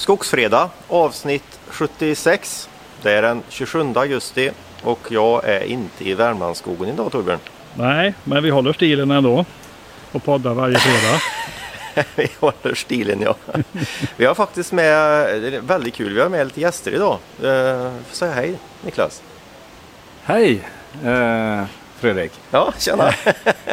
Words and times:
Skogsfredag 0.00 0.70
avsnitt 0.88 1.60
76. 1.68 2.68
Det 3.02 3.12
är 3.12 3.22
den 3.22 3.42
27 3.48 3.92
augusti 3.94 4.50
och 4.82 4.98
jag 5.10 5.44
är 5.44 5.64
inte 5.64 6.08
i 6.08 6.14
Värmlandsskogen 6.14 6.88
idag 6.94 7.12
Torbjörn. 7.12 7.38
Nej, 7.74 8.14
men 8.24 8.42
vi 8.42 8.50
håller 8.50 8.72
stilen 8.72 9.10
ändå. 9.10 9.44
Och 10.12 10.24
poddar 10.24 10.54
varje 10.54 10.78
fredag. 10.78 11.20
vi 12.16 12.28
håller 12.40 12.74
stilen 12.74 13.20
ja. 13.20 13.34
vi 14.16 14.24
har 14.24 14.34
faktiskt 14.34 14.72
med, 14.72 14.86
det 15.42 15.56
är 15.56 15.60
väldigt 15.60 15.94
kul, 15.94 16.14
vi 16.14 16.20
har 16.20 16.28
med 16.28 16.46
lite 16.46 16.60
gäster 16.60 16.94
idag. 16.94 17.18
Uh, 17.44 17.92
säga 18.10 18.32
hej 18.32 18.54
Niklas. 18.84 19.22
Hej 20.22 20.62
eh, 21.04 21.64
Fredrik. 21.98 22.32
Ja, 22.50 22.72
tjena. 22.78 23.14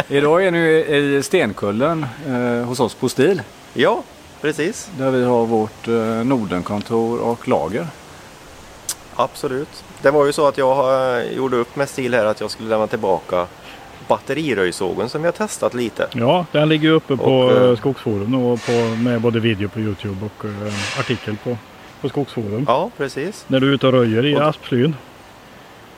Idag 0.08 0.46
är 0.46 0.52
ni 0.52 0.68
i 0.98 1.24
Stenkullen 1.24 2.06
eh, 2.28 2.66
hos 2.68 2.80
oss 2.80 2.94
på 2.94 3.10
STIL. 3.10 3.42
Ja, 3.74 4.04
precis. 4.42 4.90
Där 4.98 5.12
vi 5.12 5.24
har 5.24 5.46
vårt 5.46 5.88
eh, 5.88 5.96
Nordenkontor 6.24 7.20
och 7.20 7.48
lager. 7.48 7.88
Absolut. 9.16 9.84
Det 10.02 10.12
var 10.12 10.26
ju 10.26 10.34
så 10.34 10.48
att 10.48 10.58
jag 10.58 11.18
eh, 11.20 11.32
gjorde 11.32 11.58
upp 11.58 11.76
med 11.76 11.90
STIL 11.90 12.14
här 12.14 12.26
att 12.26 12.42
jag 12.42 12.52
skulle 12.52 12.70
lämna 12.70 12.88
tillbaka 12.88 13.48
batteriröjsågen 14.08 15.10
som 15.10 15.22
vi 15.22 15.28
har 15.28 15.34
testat 15.34 15.74
lite. 15.74 16.08
Ja, 16.14 16.46
den 16.52 16.70
ligger 16.70 16.90
uppe 16.90 17.18
på 17.18 17.24
och, 17.24 17.52
eh, 17.52 17.78
Skogsforum 17.78 18.36
och 18.36 18.66
på, 18.66 18.72
med 18.72 19.22
både 19.22 19.40
video 19.40 19.70
på 19.70 19.80
Youtube 19.80 20.26
och 20.26 20.46
artikel 21.00 21.38
på, 21.44 21.58
på 22.02 22.10
Skogsforum. 22.10 22.66
Ja, 22.68 22.90
precis. 22.98 23.46
När 23.48 23.60
du 23.60 23.70
är 23.70 23.74
ute 23.74 23.88
och 23.88 23.94
röjer 23.94 24.26
i 24.26 24.36
aspflyn. 24.36 24.96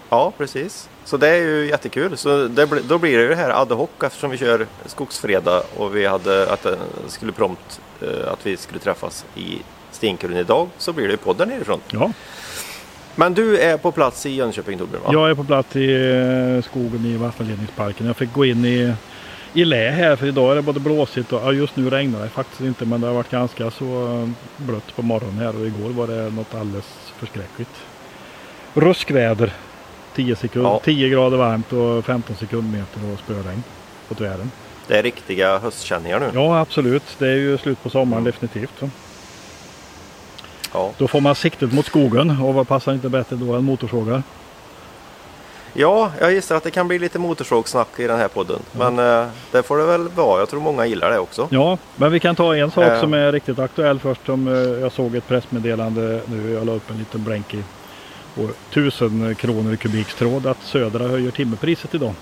Ja, 0.09 0.33
precis. 0.37 0.89
Så 1.09 1.17
det 1.17 1.27
är 1.27 1.35
ju 1.35 1.67
jättekul. 1.67 2.17
Så 2.17 2.47
det, 2.47 2.65
då 2.65 2.97
blir 2.97 3.17
det 3.17 3.23
ju 3.23 3.29
det 3.29 3.35
här 3.35 3.61
ad 3.61 3.75
hoc 3.75 3.89
eftersom 4.03 4.31
vi 4.31 4.37
kör 4.37 4.65
skogsfredag 4.85 5.63
och 5.77 5.95
vi 5.95 6.05
hade 6.05 6.51
att 6.51 6.63
det 6.63 6.77
skulle 7.07 7.31
prompt 7.31 7.81
eh, 8.01 8.31
att 8.33 8.45
vi 8.45 8.57
skulle 8.57 8.79
träffas 8.79 9.25
i 9.35 9.57
Stenkullen 9.91 10.37
idag 10.37 10.69
så 10.77 10.93
blir 10.93 11.05
det 11.05 11.11
ju 11.11 11.17
podd 11.17 11.37
där 11.37 11.45
nerifrån. 11.45 11.79
Ja. 11.91 12.11
Men 13.15 13.33
du 13.33 13.59
är 13.59 13.77
på 13.77 13.91
plats 13.91 14.25
i 14.25 14.29
Jönköping 14.29 14.77
Torbjörn 14.77 15.01
va? 15.03 15.09
Jag 15.13 15.29
är 15.29 15.35
på 15.35 15.43
plats 15.43 15.75
i 15.75 15.93
eh, 15.93 16.63
skogen 16.63 17.05
i 17.05 17.17
vattenledningsparken. 17.17 18.07
Jag 18.07 18.17
fick 18.17 18.33
gå 18.33 18.45
in 18.45 18.65
i, 18.65 18.93
i 19.53 19.65
lä 19.65 19.89
här 19.89 20.15
för 20.15 20.27
idag 20.27 20.51
är 20.51 20.55
det 20.55 20.61
både 20.61 20.79
blåsigt 20.79 21.33
och 21.33 21.41
ja, 21.43 21.53
just 21.53 21.75
nu 21.75 21.89
regnar 21.89 22.21
det 22.21 22.29
faktiskt 22.29 22.61
inte 22.61 22.85
men 22.85 23.01
det 23.01 23.07
har 23.07 23.13
varit 23.13 23.31
ganska 23.31 23.71
så 23.71 24.29
blött 24.57 24.95
på 24.95 25.01
morgonen 25.01 25.37
här 25.37 25.55
och 25.55 25.67
igår 25.67 25.89
var 25.89 26.07
det 26.07 26.29
något 26.29 26.55
alldeles 26.55 27.11
förskräckligt. 27.19 27.83
Ruskväder 28.73 29.53
10, 30.15 30.35
sekund, 30.35 30.65
ja. 30.65 30.81
10 30.83 31.09
grader 31.09 31.37
varmt 31.37 31.73
och 31.73 32.05
15 32.05 32.35
sekundmeter 32.35 32.99
och 33.13 33.19
spöregn 33.19 33.63
på 34.07 34.15
tvären. 34.15 34.51
Det 34.87 34.97
är 34.97 35.03
riktiga 35.03 35.59
höstkänningar 35.59 36.19
nu. 36.19 36.31
Ja 36.33 36.59
absolut. 36.59 37.03
Det 37.17 37.27
är 37.27 37.35
ju 37.35 37.57
slut 37.57 37.83
på 37.83 37.89
sommaren 37.89 38.23
mm. 38.23 38.23
definitivt. 38.23 38.81
Ja. 40.73 40.91
Då 40.97 41.07
får 41.07 41.21
man 41.21 41.35
siktet 41.35 41.73
mot 41.73 41.85
skogen 41.85 42.41
och 42.41 42.53
vad 42.53 42.67
passar 42.67 42.93
inte 42.93 43.09
bättre 43.09 43.35
då 43.35 43.53
än 43.53 43.63
motorsågar? 43.63 44.23
Ja, 45.73 46.11
jag 46.19 46.33
gissar 46.33 46.55
att 46.55 46.63
det 46.63 46.71
kan 46.71 46.87
bli 46.87 46.99
lite 46.99 47.19
motorsågsnack 47.19 47.99
i 47.99 48.07
den 48.07 48.19
här 48.19 48.27
podden. 48.27 48.59
Ja. 48.71 48.89
Men 48.89 49.21
eh, 49.21 49.27
det 49.51 49.63
får 49.63 49.77
det 49.77 49.83
väl 49.83 50.09
vara. 50.09 50.39
Jag 50.39 50.49
tror 50.49 50.61
många 50.61 50.85
gillar 50.85 51.11
det 51.11 51.19
också. 51.19 51.47
Ja, 51.51 51.77
men 51.95 52.11
vi 52.11 52.19
kan 52.19 52.35
ta 52.35 52.55
en 52.55 52.71
sak 52.71 52.83
eh. 52.83 52.99
som 52.99 53.13
är 53.13 53.31
riktigt 53.31 53.59
aktuell 53.59 53.99
först. 53.99 54.25
Som, 54.25 54.47
eh, 54.47 54.53
jag 54.53 54.91
såg 54.91 55.15
ett 55.15 55.27
pressmeddelande 55.27 56.21
nu. 56.25 56.51
Jag 56.51 56.65
la 56.65 56.71
upp 56.71 56.89
en 56.89 56.97
liten 56.97 57.23
blänk 57.23 57.53
i 57.53 57.63
på 58.39 58.49
1000 58.69 59.35
kronor 59.35 59.73
i 59.73 59.77
kubikstråd 59.77 60.45
att 60.45 60.63
Södra 60.63 61.07
höjer 61.07 61.31
timmerpriset 61.31 61.95
idag. 61.95 62.13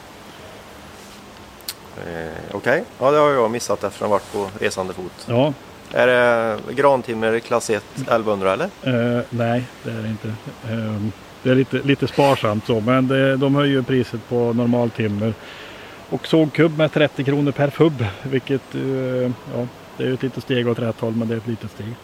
Eh, 1.98 2.04
Okej, 2.52 2.58
okay. 2.58 2.82
ja 3.00 3.12
det 3.12 3.18
har 3.18 3.30
jag 3.30 3.52
missat 3.52 3.84
eftersom 3.84 4.06
jag 4.06 4.10
varit 4.10 4.32
på 4.34 4.50
resande 4.60 4.94
fot. 4.94 5.26
Ja. 5.26 5.54
Är 5.92 6.08
det 6.08 6.58
grantimmer 6.74 7.40
klass 7.40 7.70
1 7.70 7.84
1100 7.96 8.54
eller? 8.54 8.66
Eh, 8.66 9.24
nej, 9.30 9.64
det 9.84 9.92
är 9.92 10.02
det 10.02 10.10
inte. 10.10 10.28
Eh, 10.70 11.02
det 11.44 11.50
är 11.50 11.56
lite, 11.56 11.78
lite 11.78 12.08
sparsamt 12.08 12.66
så, 12.66 12.80
men 12.80 13.08
det, 13.08 13.38
de 13.38 13.56
höjer 13.56 13.82
priset 13.82 14.30
på 14.30 14.54
normaltimmer. 14.54 15.34
Och 16.10 16.28
sågkubb 16.28 16.78
med 16.78 16.94
30 16.94 17.24
kronor 17.24 17.52
per 17.52 17.70
fubb, 17.70 18.06
vilket 18.24 18.76
eh, 18.76 18.82
ja, 19.54 19.68
det 19.98 20.04
är 20.04 20.14
ett 20.14 20.24
litet 20.24 20.44
steg 20.44 20.68
åt 20.68 20.80
rätt 20.80 21.00
håll, 21.00 21.16
men 21.16 21.28
det 21.28 21.34
är 21.34 21.38
ett 21.38 21.48
litet 21.48 21.72
steg 21.72 21.96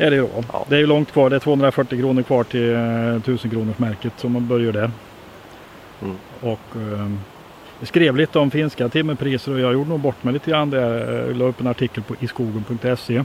är 0.00 0.10
det 0.10 0.16
ju 0.16 0.26
Ja. 0.52 0.66
Det 0.68 0.74
är 0.74 0.80
ju 0.80 0.86
långt 0.86 1.12
kvar. 1.12 1.30
Det 1.30 1.36
är 1.36 1.40
240 1.40 1.98
kronor 1.98 2.22
kvar 2.22 2.44
till 2.44 2.74
1000 3.16 3.50
kronors 3.50 3.78
märket 3.78 4.12
så 4.16 4.28
man 4.28 4.46
börjar 4.46 4.72
där. 4.72 4.90
Mm. 6.02 6.16
Och 6.40 6.76
eh, 6.76 7.10
skrev 7.82 8.16
lite 8.16 8.38
om 8.38 8.50
finska 8.50 8.88
timmerpriser 8.88 9.52
och 9.52 9.60
jag 9.60 9.72
gjorde 9.72 9.88
nog 9.88 10.00
bort 10.00 10.24
mig 10.24 10.32
lite 10.32 10.50
grann 10.50 10.70
där. 10.70 11.24
Jag 11.26 11.36
la 11.36 11.44
upp 11.44 11.60
en 11.60 11.66
artikel 11.66 12.02
på 12.02 12.14
iskogen.se. 12.20 13.24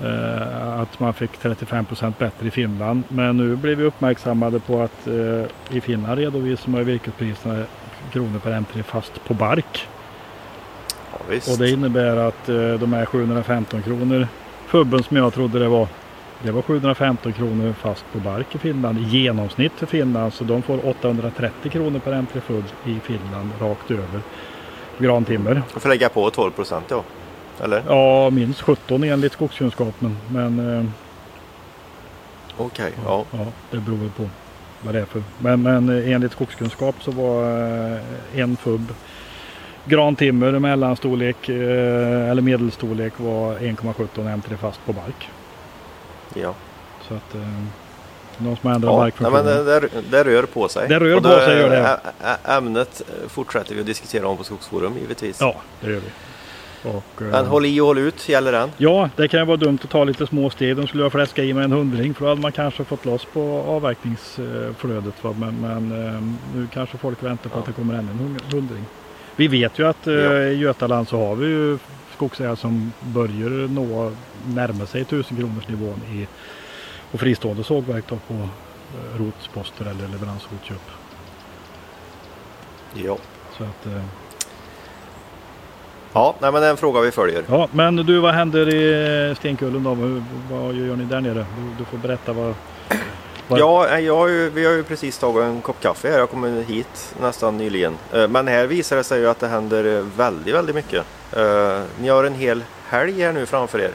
Eh, 0.00 0.80
att 0.80 1.00
man 1.00 1.14
fick 1.14 1.30
35% 1.42 2.12
bättre 2.18 2.46
i 2.46 2.50
Finland. 2.50 3.02
Men 3.08 3.36
nu 3.36 3.56
blev 3.56 3.78
vi 3.78 3.84
uppmärksammade 3.84 4.60
på 4.60 4.82
att 4.82 5.06
eh, 5.06 5.76
i 5.76 5.80
Finland 5.80 6.18
redovisar 6.18 6.70
man 6.70 6.84
virkespriserna 6.84 7.64
kronor 8.12 8.38
per 8.38 8.50
M3 8.50 8.82
fast 8.82 9.24
på 9.24 9.34
bark. 9.34 9.88
Ja, 11.12 11.52
och 11.52 11.58
det 11.58 11.70
innebär 11.70 12.16
att 12.16 12.48
eh, 12.48 12.72
de 12.72 12.92
är 12.94 13.04
715 13.04 13.82
kronor 13.82 14.28
Fubben 14.68 15.02
som 15.02 15.16
jag 15.16 15.34
trodde 15.34 15.58
det 15.58 15.68
var. 15.68 15.88
Det 16.42 16.50
var 16.50 16.62
715 16.62 17.32
kronor 17.32 17.72
fast 17.72 18.04
på 18.12 18.18
bark 18.18 18.54
i 18.54 18.58
Finland 18.58 18.98
i 18.98 19.02
genomsnitt 19.02 19.72
för 19.76 19.86
Finland. 19.86 20.32
Så 20.32 20.44
de 20.44 20.62
får 20.62 20.88
830 20.88 21.70
kronor 21.70 21.98
per 21.98 22.12
M3 22.12 22.40
Fub 22.40 22.64
i 22.86 23.00
Finland 23.00 23.50
rakt 23.60 23.90
över. 23.90 24.20
Grantimmer. 24.98 25.62
Du 25.74 25.80
får 25.80 25.88
lägga 25.88 26.08
på 26.08 26.30
12 26.30 26.50
procent 26.50 26.84
ja. 26.88 27.04
Eller? 27.60 27.82
Ja, 27.86 28.30
minst 28.30 28.60
17 28.60 29.04
enligt 29.04 29.32
skogskunskapen. 29.32 30.16
Men... 30.30 30.58
Eh, 30.58 30.84
Okej, 32.56 32.86
okay, 32.86 33.04
ja. 33.04 33.24
ja. 33.30 33.46
Det 33.70 33.78
beror 33.78 34.08
på 34.16 34.28
vad 34.82 34.94
det 34.94 35.00
är 35.00 35.04
för. 35.04 35.22
Men, 35.38 35.62
men 35.62 35.88
eh, 35.88 36.12
enligt 36.12 36.32
skogskunskap 36.32 36.94
så 37.00 37.10
var 37.10 37.42
eh, 37.92 38.40
en 38.40 38.56
FUB 38.56 38.92
Grantimmer 39.88 40.58
mellanstorlek 40.58 41.48
eh, 41.48 42.30
eller 42.30 42.42
medelstorlek 42.42 43.12
var 43.16 43.54
1,17 43.54 44.08
M3 44.14 44.56
fast 44.56 44.86
på 44.86 44.92
bark. 44.92 45.28
Ja. 46.34 46.54
Så 47.08 47.14
att 47.14 47.34
eh, 47.34 47.40
de 48.38 48.56
som 48.56 48.70
ändrar 48.70 48.90
ja, 48.90 48.96
barkfunktionen. 48.96 49.44
men 49.44 49.64
det, 49.64 49.88
det, 50.10 50.24
rör 50.24 50.42
på 50.42 50.68
sig. 50.68 50.88
Det 50.88 50.98
rör 50.98 51.16
Och 51.16 51.22
på 51.22 51.28
det, 51.28 51.44
sig 51.44 51.58
gör 51.58 51.70
det. 51.70 51.98
Ämnet 52.44 53.02
fortsätter 53.28 53.74
vi 53.74 53.80
att 53.80 53.86
diskutera 53.86 54.28
om 54.28 54.36
på 54.36 54.44
Skogsforum 54.44 54.92
givetvis. 55.00 55.40
Ja, 55.40 55.56
det 55.80 55.90
gör 55.90 56.00
vi. 56.00 56.10
Och, 56.82 57.22
men 57.22 57.46
håll 57.46 57.66
i 57.66 57.80
och 57.80 57.86
håll 57.86 57.98
ut, 57.98 58.28
gäller 58.28 58.52
den? 58.52 58.70
Ja, 58.76 59.10
det 59.16 59.28
kan 59.28 59.40
ju 59.40 59.46
vara 59.46 59.56
dumt 59.56 59.78
att 59.82 59.90
ta 59.90 60.04
lite 60.04 60.26
små 60.26 60.50
steg. 60.50 60.76
De 60.76 60.86
skulle 60.86 61.02
ha 61.02 61.10
fläskat 61.10 61.44
i 61.44 61.54
med 61.54 61.64
en 61.64 61.72
hundring 61.72 62.14
för 62.14 62.24
då 62.24 62.28
hade 62.28 62.40
man 62.40 62.52
kanske 62.52 62.84
fått 62.84 63.04
loss 63.04 63.24
på 63.24 63.64
avverkningsflödet. 63.66 65.14
Men, 65.22 65.60
men 65.60 65.88
nu 66.54 66.68
kanske 66.72 66.98
folk 66.98 67.22
väntar 67.22 67.50
på 67.50 67.56
ja. 67.56 67.60
att 67.60 67.66
det 67.66 67.72
kommer 67.72 67.94
ännu 67.94 68.10
en 68.10 68.38
hundring. 68.52 68.84
Vi 69.38 69.48
vet 69.48 69.78
ju 69.78 69.86
att 69.86 70.06
eh, 70.06 70.14
i 70.14 70.58
Götaland 70.58 71.08
så 71.08 71.26
har 71.26 71.34
vi 71.34 71.46
ju 71.46 71.78
skogsägare 72.14 72.56
som 72.56 72.92
börjar 73.00 73.68
nå 73.68 74.12
närma 74.46 74.86
sig 74.86 75.00
1000 75.00 75.36
kronors 75.36 75.68
nivån 75.68 76.00
i 76.12 76.26
och 77.12 77.20
fristående 77.20 77.64
sågverk 77.64 78.04
då 78.08 78.16
på 78.16 78.34
eh, 78.34 79.20
rotsposter 79.20 79.84
eller 79.84 80.08
leveransrotköp. 80.08 80.82
Ja. 82.94 83.18
Så 83.58 83.64
att, 83.64 83.86
eh, 83.86 84.02
Ja, 86.12 86.34
nej, 86.40 86.52
men 86.52 86.60
det 86.60 86.66
är 86.66 86.70
en 86.70 86.76
fråga 86.76 87.00
vi 87.00 87.10
följer. 87.10 87.42
Ja, 87.48 87.68
men 87.72 87.96
du 87.96 88.18
vad 88.18 88.34
händer 88.34 88.74
i 88.74 89.34
Stenkullen 89.34 89.82
då? 89.82 89.94
Vad 90.50 90.74
gör 90.74 90.96
ni 90.96 91.04
där 91.04 91.20
nere? 91.20 91.46
Du, 91.56 91.74
du 91.78 91.84
får 91.84 91.98
berätta 91.98 92.32
vad, 92.32 92.54
Ja, 93.48 93.98
jag 93.98 94.16
har 94.16 94.28
ju, 94.28 94.50
vi 94.50 94.66
har 94.66 94.72
ju 94.72 94.82
precis 94.82 95.18
tagit 95.18 95.42
en 95.42 95.60
kopp 95.60 95.80
kaffe 95.80 96.10
här. 96.10 96.18
Jag 96.18 96.30
kom 96.30 96.64
hit 96.66 97.14
nästan 97.20 97.58
nyligen. 97.58 97.94
Eh, 98.12 98.28
men 98.28 98.48
här 98.48 98.66
visar 98.66 98.96
det 98.96 99.04
sig 99.04 99.20
ju 99.20 99.28
att 99.28 99.40
det 99.40 99.48
händer 99.48 100.04
väldigt, 100.16 100.54
väldigt 100.54 100.74
mycket. 100.74 101.04
Eh, 101.32 101.80
ni 102.00 102.08
har 102.08 102.24
en 102.24 102.34
hel 102.34 102.64
helg 102.88 103.22
här 103.22 103.32
nu 103.32 103.46
framför 103.46 103.80
er. 103.80 103.90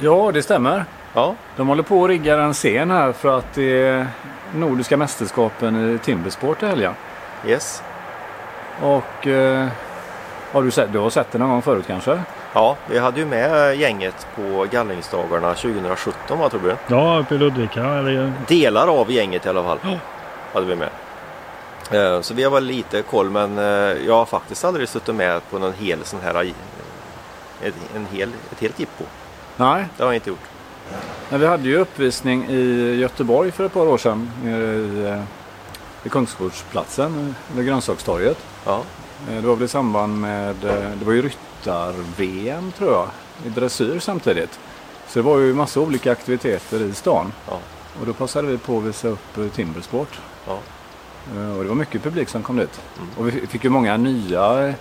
Ja, 0.00 0.30
det 0.34 0.42
stämmer. 0.42 0.84
Ja. 1.14 1.34
De 1.56 1.68
håller 1.68 1.82
på 1.82 2.04
att 2.04 2.08
rigga 2.08 2.40
en 2.40 2.54
scen 2.54 2.90
här 2.90 3.12
för 3.12 3.38
att 3.38 3.54
det 3.54 3.82
är 3.82 4.06
Nordiska 4.54 4.96
mästerskapen 4.96 5.94
i 5.94 5.98
Timbersport 5.98 6.62
i 6.62 6.66
helgen. 6.66 6.92
Yes. 7.46 7.82
Och 8.82 9.26
eh, 9.26 9.68
har 10.52 10.62
du, 10.62 10.70
sett, 10.70 10.92
du 10.92 10.98
har 10.98 11.10
sett 11.10 11.32
det 11.32 11.38
någon 11.38 11.50
gång 11.50 11.62
förut 11.62 11.84
kanske? 11.86 12.22
Ja, 12.52 12.76
vi 12.90 12.98
hade 12.98 13.20
ju 13.20 13.26
med 13.26 13.76
gänget 13.76 14.26
på 14.36 14.66
gallringsdagarna 14.70 15.54
2017 15.54 16.38
va 16.38 16.48
Torbjörn? 16.48 16.76
Ja, 16.86 17.18
uppe 17.18 17.34
i 17.34 17.38
Ludvika. 17.38 17.84
Eller... 17.84 18.32
Delar 18.48 18.88
av 18.88 19.12
gänget 19.12 19.46
i 19.46 19.48
alla 19.48 19.62
fall 19.62 19.78
ja. 19.82 19.98
hade 20.52 20.66
vi 20.66 20.76
med. 20.76 20.88
Eh, 21.90 22.20
så 22.20 22.34
vi 22.34 22.44
har 22.44 22.50
väl 22.50 22.64
lite 22.64 23.02
koll 23.02 23.30
men 23.30 23.58
eh, 23.58 23.64
jag 24.06 24.14
har 24.14 24.24
faktiskt 24.24 24.64
aldrig 24.64 24.88
suttit 24.88 25.14
med 25.14 25.50
på 25.50 25.58
någon 25.58 25.72
hel 25.72 26.04
sån 26.04 26.20
här 26.20 26.52
en 27.94 28.06
hel, 28.12 28.30
ett 28.52 28.60
helt 28.60 28.80
jippo. 28.80 29.04
Nej. 29.56 29.84
Det 29.96 30.02
har 30.02 30.08
jag 30.10 30.16
inte 30.16 30.30
gjort. 30.30 30.48
Men 31.30 31.40
vi 31.40 31.46
hade 31.46 31.68
ju 31.68 31.76
uppvisning 31.76 32.46
i 32.48 32.94
Göteborg 32.94 33.50
för 33.50 33.64
ett 33.64 33.72
par 33.72 33.86
år 33.86 33.98
sedan 33.98 34.30
i, 34.44 34.48
eh, 35.06 35.22
i 36.04 36.08
Kungsgårdsplatsen, 36.08 37.34
vid 37.56 37.66
grönsakstorget. 37.66 38.38
Ja. 38.64 38.82
Det 39.30 39.46
var 39.46 39.56
väl 39.56 39.64
i 39.64 39.68
samband 39.68 40.20
med, 40.20 40.56
det 40.98 41.04
var 41.04 41.12
ju 41.12 41.30
ryttar-VM 41.58 42.72
tror 42.78 42.92
jag, 42.92 43.08
i 43.46 43.48
dressyr 43.48 43.98
samtidigt. 43.98 44.58
Så 45.08 45.18
det 45.18 45.22
var 45.22 45.38
ju 45.38 45.54
massa 45.54 45.80
olika 45.80 46.12
aktiviteter 46.12 46.82
i 46.82 46.92
stan. 46.94 47.32
Ja. 47.48 47.58
Och 48.00 48.06
då 48.06 48.12
passade 48.12 48.48
vi 48.48 48.58
på 48.58 48.78
att 48.78 48.84
visa 48.84 49.08
upp 49.08 49.54
Timbersport. 49.54 50.18
Ja. 50.46 50.58
Eh, 51.36 51.56
Och 51.56 51.62
det 51.62 51.68
var 51.68 51.74
mycket 51.76 52.02
publik 52.02 52.28
som 52.28 52.42
kom 52.42 52.56
dit. 52.56 52.80
Mm. 52.98 53.08
Och 53.18 53.28
vi 53.28 53.46
fick 53.46 53.64
ju 53.64 53.70
många 53.70 53.96
nya 53.96 54.68
eh, 54.68 54.74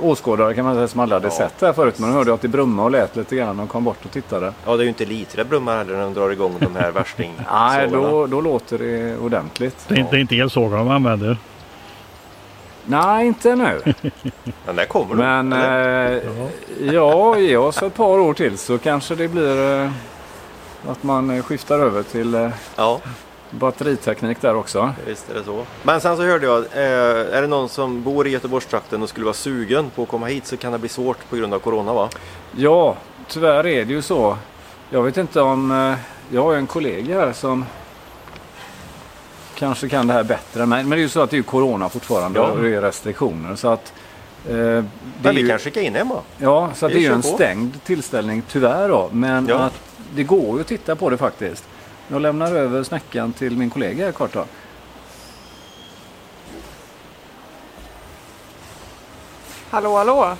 åskådare 0.00 0.54
kan 0.54 0.64
man 0.64 0.74
säga 0.74 0.88
som 0.88 1.00
aldrig 1.00 1.16
hade 1.22 1.34
Ja, 1.34 1.38
sett 1.38 1.58
det 1.58 1.66
här 1.66 1.72
förut. 1.72 1.98
Man 1.98 2.12
hörde 2.12 2.34
att 2.34 2.40
det 2.42 2.48
brummade 2.48 2.84
och 2.84 2.90
lät 2.90 3.16
lite 3.16 3.36
grann 3.36 3.60
och 3.60 3.68
kom 3.68 3.84
bort 3.84 4.04
och 4.04 4.10
tittade. 4.10 4.52
Ja, 4.66 4.76
det 4.76 4.82
är 4.82 4.84
ju 4.84 4.88
inte 4.88 5.04
lite 5.04 5.36
det 5.36 5.44
brummar 5.44 5.76
heller 5.76 5.92
när 5.94 6.02
de 6.02 6.14
drar 6.14 6.30
igång 6.30 6.56
de 6.60 6.76
här 6.76 6.90
värsting 6.94 7.32
Nej, 7.52 7.88
då, 7.92 8.26
då 8.26 8.40
låter 8.40 8.78
det 8.78 9.18
ordentligt. 9.18 9.84
Det 9.88 9.94
är, 9.94 9.98
inte- 9.98 10.10
det 10.10 10.16
är 10.16 10.20
inte 10.20 10.36
elsågar 10.38 10.76
de 10.78 10.88
använder. 10.90 11.36
Nej, 12.86 13.26
inte 13.26 13.54
nu. 13.56 13.82
Men 14.66 14.76
där 14.76 14.84
kommer. 14.84 15.14
Men 15.14 15.52
eller? 15.52 16.16
eh, 16.16 16.94
ja, 16.94 17.38
ge 17.38 17.56
oss 17.56 17.82
ett 17.82 17.94
par 17.94 18.18
år 18.18 18.34
till 18.34 18.58
så 18.58 18.78
kanske 18.78 19.14
det 19.14 19.28
blir 19.28 19.82
eh, 19.84 19.90
att 20.88 21.02
man 21.02 21.30
eh, 21.30 21.42
skiftar 21.42 21.78
över 21.78 22.02
till 22.02 22.34
eh, 22.34 22.48
Ja, 22.76 23.00
batteriteknik 23.50 24.40
där 24.40 24.54
också. 24.56 24.92
visst 25.06 25.30
är 25.30 25.34
det 25.34 25.44
så. 25.44 25.62
Men 25.82 26.00
sen 26.00 26.16
så 26.16 26.22
hörde 26.22 26.46
jag, 26.46 26.58
eh, 26.58 27.36
är 27.36 27.42
det 27.42 27.46
någon 27.48 27.68
som 27.68 28.02
bor 28.02 28.26
i 28.26 28.30
Göteborgstrakten 28.30 29.02
och 29.02 29.08
skulle 29.08 29.24
vara 29.24 29.34
sugen 29.34 29.90
på 29.94 30.02
att 30.02 30.08
komma 30.08 30.26
hit 30.26 30.46
så 30.46 30.56
kan 30.56 30.72
det 30.72 30.78
bli 30.78 30.88
svårt 30.88 31.18
på 31.30 31.36
grund 31.36 31.54
av 31.54 31.58
Corona 31.58 31.92
va? 31.92 32.08
Ja, 32.56 32.96
tyvärr 33.28 33.66
är 33.66 33.84
det 33.84 33.92
ju 33.92 34.02
så. 34.02 34.36
Jag 34.90 35.02
vet 35.02 35.16
inte 35.16 35.40
om... 35.40 35.70
eh, 35.70 35.94
Jag 36.34 36.42
har 36.42 36.52
ju 36.52 36.58
en 36.58 36.66
kollega 36.66 37.20
här 37.20 37.32
som 37.32 37.64
kanske 39.62 39.88
kan 39.88 40.06
det 40.06 40.12
här 40.12 40.24
bättre 40.24 40.66
mig. 40.66 40.82
Men 40.84 40.90
det 40.90 40.96
är 40.96 41.02
ju 41.02 41.08
så 41.08 41.20
att 41.20 41.30
det 41.30 41.36
är 41.38 41.42
Corona 41.42 41.88
fortfarande 41.88 42.38
Ja. 42.38 42.46
och 42.46 42.62
det 42.62 42.74
är 42.74 42.80
restriktioner. 42.80 43.56
Så 43.56 43.68
att, 43.68 43.92
eh, 44.48 44.52
det 44.54 44.58
är 44.60 44.84
Men 45.22 45.34
vi 45.34 45.40
ju, 45.40 45.48
kan 45.48 45.58
skicka 45.58 45.80
in 45.80 45.96
Emma. 45.96 46.20
Ja, 46.38 46.70
så 46.74 46.88
det 46.88 46.94
är 46.94 46.98
ju 46.98 47.12
en 47.12 47.22
på. 47.22 47.28
stängd 47.28 47.84
tillställning 47.84 48.42
tyvärr 48.48 48.88
då. 48.88 49.08
Men 49.12 49.46
Ja. 49.48 49.56
att 49.58 49.74
det 50.14 50.22
går 50.22 50.54
ju 50.56 50.60
att 50.60 50.66
titta 50.66 50.96
på 50.96 51.10
det 51.10 51.16
faktiskt. 51.16 51.64
Jag 52.08 52.22
lämnar 52.22 52.52
över 52.54 52.82
snäckan 52.82 53.32
till 53.32 53.56
min 53.56 53.70
kollega 53.70 54.04
här 54.04 54.12
kort 54.12 54.32
då. 54.32 54.44
Hallå, 59.70 59.96
hallå! 59.96 60.36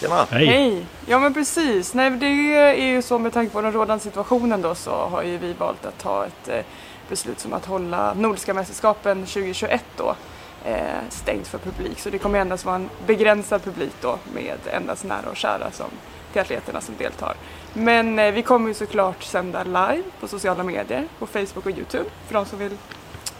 Tjena! 0.00 0.26
Hej! 0.30 0.46
Hej! 0.46 0.86
Ja 1.06 1.18
men 1.18 1.34
precis. 1.34 1.94
Nej, 1.94 2.10
det 2.10 2.26
är 2.26 2.86
ju 2.86 3.02
så 3.02 3.18
med 3.18 3.32
tanke 3.32 3.52
på 3.52 3.60
den 3.60 3.72
rådande 3.72 4.04
situationen 4.04 4.62
då 4.62 4.74
så 4.74 4.90
har 4.90 5.22
ju 5.22 5.38
vi 5.38 5.52
valt 5.52 5.86
att 5.86 5.98
ta 5.98 6.26
ett 6.26 6.48
eh, 6.48 6.60
beslut 7.08 7.40
som 7.40 7.52
att 7.52 7.66
hålla 7.66 8.14
Nordiska 8.14 8.54
mästerskapen 8.54 9.26
2021 9.26 9.84
då 9.96 10.16
eh, 10.64 10.78
stängt 11.08 11.48
för 11.48 11.58
publik. 11.58 12.00
Så 12.00 12.10
det 12.10 12.18
kommer 12.18 12.38
endast 12.38 12.64
vara 12.64 12.76
en 12.76 12.90
begränsad 13.06 13.62
publik 13.62 13.92
då 14.00 14.18
med 14.34 14.58
endast 14.72 15.04
nära 15.04 15.30
och 15.30 15.36
kära 15.36 15.70
som, 15.70 15.86
till 16.32 16.40
atleterna 16.40 16.80
som 16.80 16.94
deltar. 16.98 17.34
Men 17.72 18.18
eh, 18.18 18.32
vi 18.32 18.42
kommer 18.42 18.68
ju 18.68 18.74
såklart 18.74 19.22
sända 19.22 19.64
live 19.64 20.02
på 20.20 20.28
sociala 20.28 20.62
medier, 20.62 21.08
på 21.18 21.26
Facebook 21.26 21.66
och 21.66 21.70
Youtube 21.70 22.10
för 22.26 22.34
de 22.34 22.46
som 22.46 22.58
vill 22.58 22.76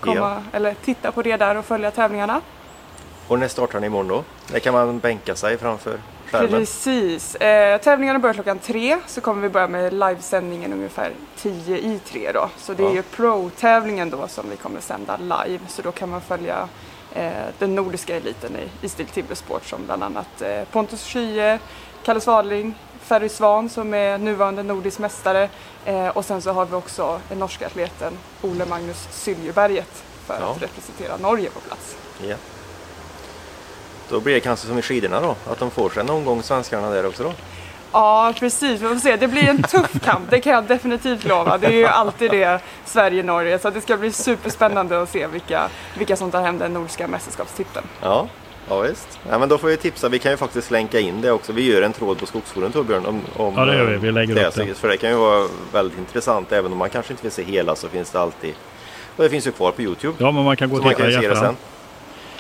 komma 0.00 0.42
eller 0.52 0.74
titta 0.74 1.12
på 1.12 1.22
det 1.22 1.36
där 1.36 1.56
och 1.56 1.64
följa 1.64 1.90
tävlingarna. 1.90 2.40
Och 3.28 3.38
när 3.38 3.48
startar 3.48 3.80
ni 3.80 3.86
imorgon 3.86 4.08
då? 4.08 4.24
Där 4.52 4.58
kan 4.58 4.74
man 4.74 4.98
bänka 4.98 5.34
sig 5.34 5.58
framför 5.58 5.98
skärmen. 6.30 6.50
Precis. 6.50 7.34
Eh, 7.34 7.80
tävlingarna 7.80 8.18
börjar 8.18 8.34
klockan 8.34 8.58
tre 8.58 8.98
så 9.06 9.20
kommer 9.20 9.42
vi 9.42 9.48
börja 9.48 9.68
med 9.68 9.92
livesändningen 9.92 10.72
ungefär 10.72 11.12
10 11.36 11.76
i 11.78 12.00
tre 12.06 12.32
då. 12.32 12.48
Så 12.58 12.72
det 12.74 12.82
är 12.82 12.88
Ja. 12.88 12.94
ju 12.94 13.02
pro-tävlingen 13.02 14.10
då 14.10 14.28
som 14.28 14.50
vi 14.50 14.56
kommer 14.56 14.80
sända 14.80 15.16
live. 15.16 15.60
Så 15.68 15.82
då 15.82 15.92
kan 15.92 16.08
man 16.08 16.20
följa 16.20 16.68
eh, 17.14 17.30
den 17.58 17.74
nordiska 17.74 18.16
eliten 18.16 18.56
i, 18.56 18.86
i 18.86 18.88
stil 18.88 19.06
Timbersport 19.06 19.64
som 19.64 19.86
bland 19.86 20.02
annat 20.02 20.42
eh, 20.42 20.64
Pontus 20.72 21.04
Schie, 21.06 21.58
Kalle 22.04 22.20
Swadling, 22.20 22.74
Ferry 23.02 23.28
Svan 23.28 23.68
som 23.68 23.94
är 23.94 24.18
nuvarande 24.18 24.62
nordisk 24.62 24.98
mästare 24.98 25.48
eh, 25.84 26.08
och 26.08 26.24
sen 26.24 26.42
så 26.42 26.52
har 26.52 26.66
vi 26.66 26.74
också 26.74 27.20
den 27.28 27.38
norska 27.38 27.66
atleten 27.66 28.12
Ole 28.42 28.66
Magnus 28.66 29.08
Syljeberget 29.10 30.02
för 30.26 30.38
Ja. 30.40 30.50
att 30.50 30.62
representera 30.62 31.16
Norge 31.16 31.50
på 31.50 31.60
plats. 31.60 31.96
Ja. 32.28 32.36
Då 34.08 34.20
blir 34.20 34.34
det 34.34 34.40
kanske 34.40 34.66
som 34.66 34.78
i 34.78 34.82
skidorna 34.82 35.20
då, 35.20 35.36
att 35.50 35.58
de 35.58 35.70
får 35.70 35.90
sig 35.90 36.04
någon 36.04 36.24
gång 36.24 36.42
svenskarna 36.42 36.90
där 36.90 37.06
också 37.06 37.22
då. 37.22 37.32
Ja, 37.92 38.32
precis. 38.38 38.80
Vi 38.80 38.88
får 38.88 38.96
se. 38.96 39.16
Det 39.16 39.28
blir 39.28 39.48
en 39.48 39.62
tuff 39.62 40.04
kamp, 40.04 40.30
det 40.30 40.40
kan 40.40 40.52
jag 40.52 40.64
definitivt 40.64 41.24
lova. 41.24 41.58
Det 41.58 41.66
är 41.66 41.70
ju 41.72 41.86
alltid 41.86 42.30
det, 42.30 42.60
Sverige-Norge. 42.84 43.58
Så 43.58 43.70
det 43.70 43.80
ska 43.80 43.96
bli 43.96 44.12
superspännande 44.12 45.02
att 45.02 45.10
se 45.10 45.26
vilka, 45.26 45.68
vilka 45.98 46.16
som 46.16 46.30
tar 46.30 46.42
hem 46.42 46.58
den 46.58 46.72
nordiska 46.74 47.08
mästerskapstiteln. 47.08 47.86
Ja, 48.02 48.28
ja 48.68 48.80
visst. 48.80 49.18
Ja, 49.30 49.38
men 49.38 49.48
då 49.48 49.58
får 49.58 49.68
vi 49.68 49.76
tipsa, 49.76 50.08
vi 50.08 50.18
kan 50.18 50.30
ju 50.30 50.36
faktiskt 50.36 50.70
länka 50.70 51.00
in 51.00 51.20
det 51.20 51.30
också. 51.30 51.52
Vi 51.52 51.72
gör 51.72 51.82
en 51.82 51.92
tråd 51.92 52.18
på 52.18 52.26
Skogsskolan 52.26 52.72
Torbjörn 52.72 53.06
om, 53.06 53.20
om 53.36 53.54
Ja, 53.56 53.64
det 53.64 53.76
gör 53.76 53.84
vi. 53.84 53.96
Vi 53.96 54.12
lägger 54.12 54.34
det, 54.34 54.46
upp 54.46 54.54
det. 54.54 54.74
För 54.74 54.88
det 54.88 54.96
kan 54.96 55.10
ju 55.10 55.16
vara 55.16 55.48
väldigt 55.72 55.98
intressant 55.98 56.52
även 56.52 56.72
om 56.72 56.78
man 56.78 56.90
kanske 56.90 57.12
inte 57.12 57.22
vill 57.22 57.32
se 57.32 57.42
hela 57.42 57.76
så 57.76 57.88
finns 57.88 58.10
det 58.10 58.20
alltid. 58.20 58.54
Och 59.16 59.22
det 59.24 59.30
finns 59.30 59.46
ju 59.46 59.52
kvar 59.52 59.70
på 59.72 59.82
Youtube. 59.82 60.14
Ja, 60.18 60.30
men 60.30 60.44
man 60.44 60.56
kan 60.56 60.70
gå 60.70 60.76
och 60.76 60.82
titta 60.82 61.02
i 61.02 61.06
ju 61.06 61.12
se 61.12 61.20
det 61.20 61.26
efterhand. 61.26 61.56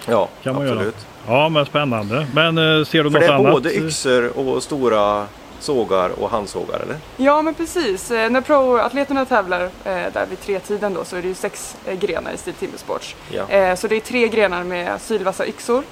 sen. 0.04 0.12
Ja, 0.14 0.28
Kan 0.42 0.54
man 0.54 0.62
absolut. 0.62 0.84
göra. 0.84 0.92
Ja, 1.28 1.48
men 1.48 1.66
spännande. 1.66 2.26
Men 2.34 2.58
eh, 2.58 2.84
ser 2.84 3.04
du 3.04 3.10
För 3.10 3.18
något 3.18 3.20
det 3.20 3.26
är 3.26 3.32
annat? 3.32 3.52
både 3.52 3.74
yxor 3.76 4.38
och 4.38 4.62
stora 4.62 5.26
sågar 5.60 6.08
och 6.10 6.30
handsågar 6.30 6.80
eller? 6.80 6.96
Ja, 7.16 7.42
men 7.42 7.54
precis. 7.54 8.10
Eh, 8.10 8.30
När 8.30 8.40
pro-atleterna 8.40 9.24
tävlar 9.24 9.60
eh, 9.62 9.70
där 9.84 10.26
vid 10.30 10.40
tretiden 10.40 10.94
då 10.94 11.04
så 11.04 11.16
är 11.16 11.22
det 11.22 11.28
ju 11.28 11.34
sex 11.34 11.76
grenar 12.00 12.32
i 12.32 12.36
stil 12.36 12.54
Timbersports. 12.54 13.16
Ja. 13.30 13.76
Så 13.76 13.88
det 13.88 13.96
är 13.96 14.00
tre 14.00 14.28
grenar 14.28 14.64
med 14.64 15.00
sylvassa 15.00 15.46
yxor, 15.46 15.82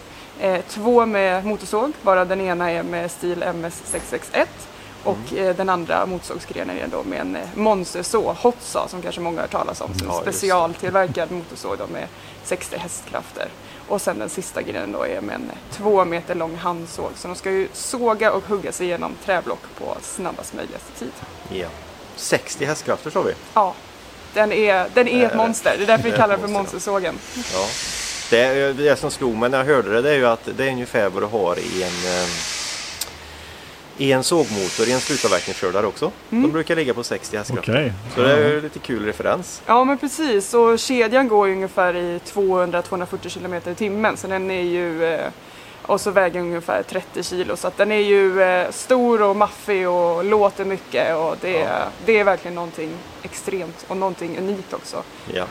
två 0.69 1.07
med 1.07 1.45
motorsåg, 1.47 1.93
bara 2.03 2.25
den 2.25 2.41
ena 2.41 2.71
är 2.71 2.83
med 2.83 3.11
stil 3.11 3.43
MS661 3.45 4.47
och 5.05 5.17
Mm. 5.33 5.57
den 5.57 5.69
andra 5.69 6.07
motorsågsgrenen 6.07 6.79
är 6.79 6.87
då 6.89 7.03
med 7.03 7.21
en 7.21 7.37
eh, 7.37 7.43
Monster 7.55 8.35
Hotsa 8.43 8.89
som 8.89 9.03
kanske 9.03 9.21
många 9.21 9.37
har 9.37 9.43
hört 9.43 9.51
talas 9.51 9.81
om, 9.81 9.95
som 9.95 10.07
Ja, 10.09 10.21
specialtillverkad 10.23 11.31
motorsåg 11.31 11.79
med 11.93 12.09
60 12.45 12.77
hästkrafter. 12.79 13.49
Och 13.89 14.01
sen 14.01 14.19
den 14.19 14.29
sista 14.29 14.63
grenen 14.63 14.93
då 14.93 15.07
är 15.07 15.21
med 15.21 15.35
en 15.35 15.51
två 15.73 16.05
meter 16.05 16.35
lång 16.35 16.57
handsåg 16.57 17.11
så 17.17 17.29
de 17.29 17.37
ska 17.37 17.51
ju 17.51 17.69
såga 17.73 18.33
och 18.33 18.45
hugga 18.45 18.73
sig 18.73 18.87
igenom 18.87 19.13
träblock 19.25 19.63
på 19.79 19.97
snabbast 20.03 20.55
möjligaste 20.55 20.93
tid. 20.99 21.13
ja. 21.51 21.69
60 22.17 22.65
hästkrafter 22.65 23.11
sa 23.11 23.23
vi. 23.23 23.33
Ja, 23.55 23.75
den 24.35 24.53
är, 24.53 24.87
den 24.95 25.09
är 25.09 25.27
ett 25.27 25.33
Eh, 25.33 25.37
monster. 25.37 25.75
Det 25.79 25.85
är 25.85 25.87
därför 25.87 26.11
vi 26.11 26.17
kallar 26.17 26.37
det 26.37 26.41
för 26.43 26.49
monster, 26.49 26.75
monstersågen. 26.75 27.19
Ja. 27.53 27.67
Det, 28.31 28.73
det 28.73 28.97
som 28.99 29.11
slog 29.11 29.37
mig 29.37 29.51
när 29.51 29.59
jag 29.59 29.65
hörde 29.65 29.93
det, 29.93 30.03
det 30.03 30.11
är 30.11 30.15
ju 30.17 30.27
att 30.27 30.49
det 30.57 30.65
är 30.65 30.71
ungefär 30.71 31.09
vad 31.09 31.23
du 31.23 31.27
har 31.27 31.59
i 31.59 31.83
en, 31.83 31.89
eh, 32.23 32.29
i 33.99 34.13
en 34.13 34.25
sågmotor 34.25 34.89
i 34.89 34.93
en 34.93 35.01
slutavverkningsskördare 35.01 35.87
också. 35.87 36.11
Mm. 36.31 36.43
De 36.43 36.53
brukar 36.53 36.77
ligga 36.77 36.95
på 36.95 37.05
60 37.05 37.37
hästkrafter. 37.37 37.73
Okej. 37.73 37.93
Så 38.15 38.21
det 38.21 38.33
är 38.33 38.61
lite 38.61 38.79
kul 38.79 39.05
referens. 39.05 39.63
Ja 39.67 39.85
men 39.85 39.99
precis 39.99 40.55
och 40.55 40.79
kedjan 40.79 41.29
går 41.29 41.49
ungefär 41.49 41.97
i 41.97 42.21
200-240 42.27 43.39
km 43.39 43.55
i 43.55 43.75
timmen 43.75 44.17
så 44.17 44.27
den 44.27 44.51
är 44.51 44.63
ju 44.63 45.05
eh, 45.05 45.21
och 45.83 46.01
så 46.01 46.11
väger 46.11 46.35
den 46.41 46.49
ungefär 46.49 46.83
30 46.83 47.23
kilo 47.23 47.57
så 47.57 47.69
att 47.69 47.77
den 47.77 47.93
är 47.93 47.99
ju 48.01 48.43
eh, 48.43 48.71
stor 48.71 49.23
och 49.23 49.37
maffig 49.37 49.89
och 49.89 50.25
låter 50.25 50.65
mycket 50.65 51.17
och 51.17 51.37
det, 51.41 51.51
Ja. 51.59 51.85
det 52.07 52.19
är 52.19 52.25
verkligen 52.25 52.55
någonting 52.55 52.91
extremt 53.23 53.85
och 53.89 53.97
någonting 53.97 54.39
unikt 54.39 54.73
också. 54.73 55.03
Ja. 55.35 55.45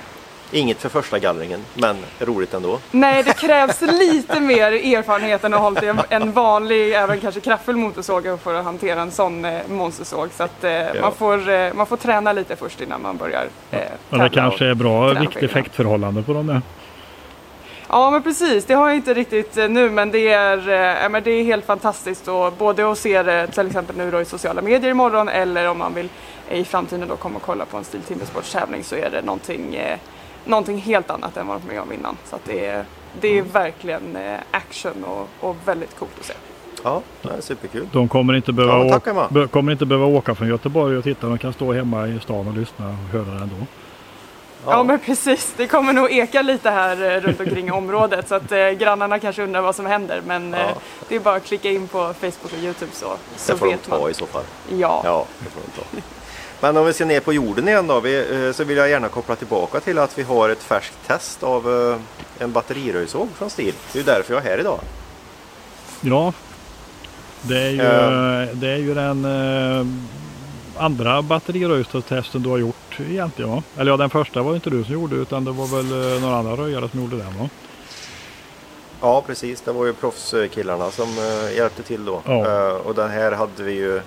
Inget 0.54 0.82
för 0.82 0.90
första 0.90 1.20
gallringen, 1.20 1.60
men 1.74 1.98
roligt 2.20 2.54
ändå. 2.54 2.80
Nej 2.92 3.24
det 3.24 3.34
krävs 3.34 3.82
lite 3.82 4.40
mer 4.40 4.72
erfarenhet 4.72 5.44
än 5.44 5.54
att 5.54 5.60
ha 5.60 5.66
hållit 5.66 5.84
i 5.84 5.94
en, 6.10 6.32
vanlig, 6.32 6.94
även 6.94 7.20
kanske 7.20 7.42
kraftfull 7.42 7.76
motorsåg 7.76 8.40
för 8.44 8.54
att 8.54 8.66
hantera 8.66 9.02
en 9.02 9.12
sån 9.12 9.46
eh, 9.46 9.60
monstersåg 9.70 10.30
så 10.38 10.44
att 10.44 10.64
eh, 10.64 10.72
man, 11.02 11.12
får, 11.12 11.50
eh, 11.50 11.74
man 11.74 11.86
får 11.86 11.98
träna 11.98 12.34
lite 12.34 12.56
först 12.56 12.82
innan 12.82 13.02
man 13.02 13.18
börjar 13.18 13.48
eh, 13.72 13.80
Men 14.10 14.20
det 14.20 14.30
kanske 14.30 14.66
är 14.66 14.74
bra 14.74 15.14
träna 15.14 16.22
på 16.24 16.34
dem 16.34 16.48
där. 16.48 16.62
Ja 17.90 18.12
men 18.12 18.24
precis, 18.24 18.66
det 18.66 18.74
har 18.74 18.88
jag 18.88 18.96
inte 18.96 19.14
riktigt 19.14 19.58
eh, 19.58 19.70
nu 19.70 19.90
men 19.90 20.12
det 20.12 20.30
är, 20.32 20.70
eh, 20.70 21.04
ja, 21.04 21.10
men 21.10 21.24
det 21.24 21.32
är 21.32 21.44
helt 21.44 21.66
fantastiskt 21.66 22.28
och 22.28 22.54
både 22.54 22.92
att 22.92 22.98
se 22.98 23.24
det 23.24 23.48
till 23.48 23.68
exempel 23.68 23.98
nu 23.98 24.12
då 24.12 24.22
i 24.22 24.26
sociala 24.26 24.62
medier 24.62 24.92
imorgon 24.92 25.30
eller 25.30 25.70
om 25.70 25.78
man 25.78 25.94
vill 25.94 26.10
eh, 26.50 26.60
i 26.60 26.66
framtiden 26.66 27.08
då 27.08 27.16
komma 27.16 27.36
och 27.36 27.42
kolla 27.42 27.66
på 27.66 27.78
en 27.78 27.84
Stil 27.84 28.02
Timbersportstävling 28.02 28.84
så 28.84 28.96
är 28.96 29.10
det 29.10 29.22
någonting, 29.22 29.76
eh, 29.76 29.98
någonting 30.46 30.78
helt 30.78 31.10
annat 31.10 31.38
än 31.38 31.48
vad 31.48 31.56
man 31.56 31.68
varit 31.68 31.74
med 31.74 31.82
om 31.82 31.94
innan. 31.94 32.18
Så 32.26 32.36
att 32.36 32.46
det 32.46 32.66
är, 32.66 32.86
det 33.22 33.38
är 33.38 33.42
verkligen 33.42 34.16
eh, 34.16 34.40
action 34.52 35.04
och, 35.04 35.28
och 35.50 35.56
väldigt 35.66 36.00
coolt 36.00 36.12
att 36.20 36.26
se. 36.26 36.34
Ja, 36.84 37.02
det 37.22 37.30
är 37.30 37.42
superkul. 37.42 37.88
De 37.92 38.08
kommer 38.10 38.34
inte, 38.34 38.52
behöva 38.54 38.78
Ja, 38.86 38.96
åka, 38.96 39.14
tack, 39.14 39.30
be, 39.30 39.48
kommer 39.48 39.72
inte 39.72 39.86
behöva 39.86 40.06
åka 40.08 40.36
från 40.36 40.48
Göteborg 40.48 40.98
och 40.98 41.04
titta. 41.04 41.28
De 41.28 41.38
kan 41.38 41.54
stå 41.54 41.74
hemma 41.74 42.08
i 42.08 42.20
stan 42.20 42.48
och 42.48 42.54
lyssna 42.58 42.88
och 42.88 42.94
höra 42.94 43.26
det 43.36 43.42
ändå. 43.44 43.56
Ja. 44.66 44.84
men 44.84 45.00
precis, 45.00 45.54
det 45.58 45.68
kommer 45.68 45.94
nog 45.94 46.12
eka 46.12 46.42
lite 46.42 46.70
här 46.70 47.12
eh, 47.12 47.22
runt 47.22 47.40
omkring 47.40 47.72
området 47.74 48.28
så 48.28 48.36
att 48.36 48.52
eh, 48.52 48.70
grannarna 48.70 49.20
kanske 49.20 49.44
undrar 49.44 49.62
vad 49.62 49.76
som 49.76 49.86
händer 49.86 50.22
men 50.28 50.54
eh, 50.54 50.60
Ja. 50.60 50.68
det 51.08 51.16
är 51.16 51.20
bara 51.20 51.36
att 51.36 51.46
klicka 51.46 51.70
in 51.72 51.88
på 51.88 52.14
Facebook 52.14 52.54
och 52.58 52.64
Youtube 52.64 52.92
så, 52.94 53.06
så 53.36 53.52
det 53.52 53.58
får 53.58 53.66
de 53.66 53.72
vet 53.72 53.84
ta 53.90 54.00
man. 54.00 54.12
i 54.12 54.14
så 54.14 54.26
fall. 54.26 54.44
Ja. 54.70 55.02
Ja, 55.06 55.26
det 55.40 55.50
får 55.50 55.62
de 55.62 55.82
ta. 56.02 56.08
Men 56.64 56.78
om 56.78 56.86
vi 56.86 56.94
ser 56.94 57.06
ner 57.06 57.20
på 57.20 57.34
jorden 57.34 57.68
igen 57.68 57.88
då, 57.88 58.00
vi, 58.00 58.46
eh, 58.46 58.54
så 58.54 58.64
vill 58.64 58.78
jag 58.78 58.90
gärna 58.90 59.10
koppla 59.10 59.36
tillbaka 59.36 59.80
till 59.80 60.00
att 60.00 60.18
vi 60.18 60.24
har 60.24 60.50
ett 60.50 60.64
färskt 60.64 61.08
test 61.08 61.44
av 61.44 61.90
eh, 61.92 62.44
en 62.44 62.52
batteriröjsåg 62.52 63.30
från 63.36 63.50
STIL. 63.50 63.74
Det 63.94 64.00
är 64.00 64.04
därför 64.04 64.34
jag 64.34 64.46
är 64.46 64.50
här 64.50 64.60
idag. 64.60 64.80
Ja, 66.02 66.34
det 67.42 67.60
är 67.60 67.70
ju, 67.70 67.84
Ja. 67.84 68.10
det 68.54 68.70
är 68.70 68.78
ju 68.78 68.94
den 68.94 69.26
eh, 69.26 69.86
andra 70.84 71.22
batteriröjstestesten 71.22 72.44
du 72.44 72.50
har 72.50 72.58
gjort 72.58 73.00
egentligen 73.10 73.52
va? 73.52 73.64
Eller 73.78 73.92
ja 73.92 73.98
den 73.98 74.10
första 74.10 74.42
var 74.42 74.56
inte 74.56 74.70
du 74.70 74.84
som 74.84 74.94
gjorde 74.94 75.16
utan 75.16 75.46
det 75.46 75.52
var 75.52 75.68
väl 75.68 76.20
några 76.22 76.36
andra 76.36 76.56
röjare 76.56 76.90
som 76.90 77.00
gjorde 77.02 77.18
den 77.18 77.40
va? 77.40 77.50
Ja 79.02 79.24
precis, 79.28 79.62
det 79.62 79.72
var 79.72 79.86
ju 79.86 79.94
proffskillarna 79.94 80.92
som 80.92 81.18
uh, 81.18 81.56
hjälpte 81.56 81.84
till 81.84 82.06
då. 82.06 82.22
Ja. 82.26 82.46
Uh, 82.46 82.88
och 82.88 82.96
den 82.96 83.10
här 83.10 83.32
hade 83.32 83.64
vi 83.64 83.74
ju, 83.74 84.02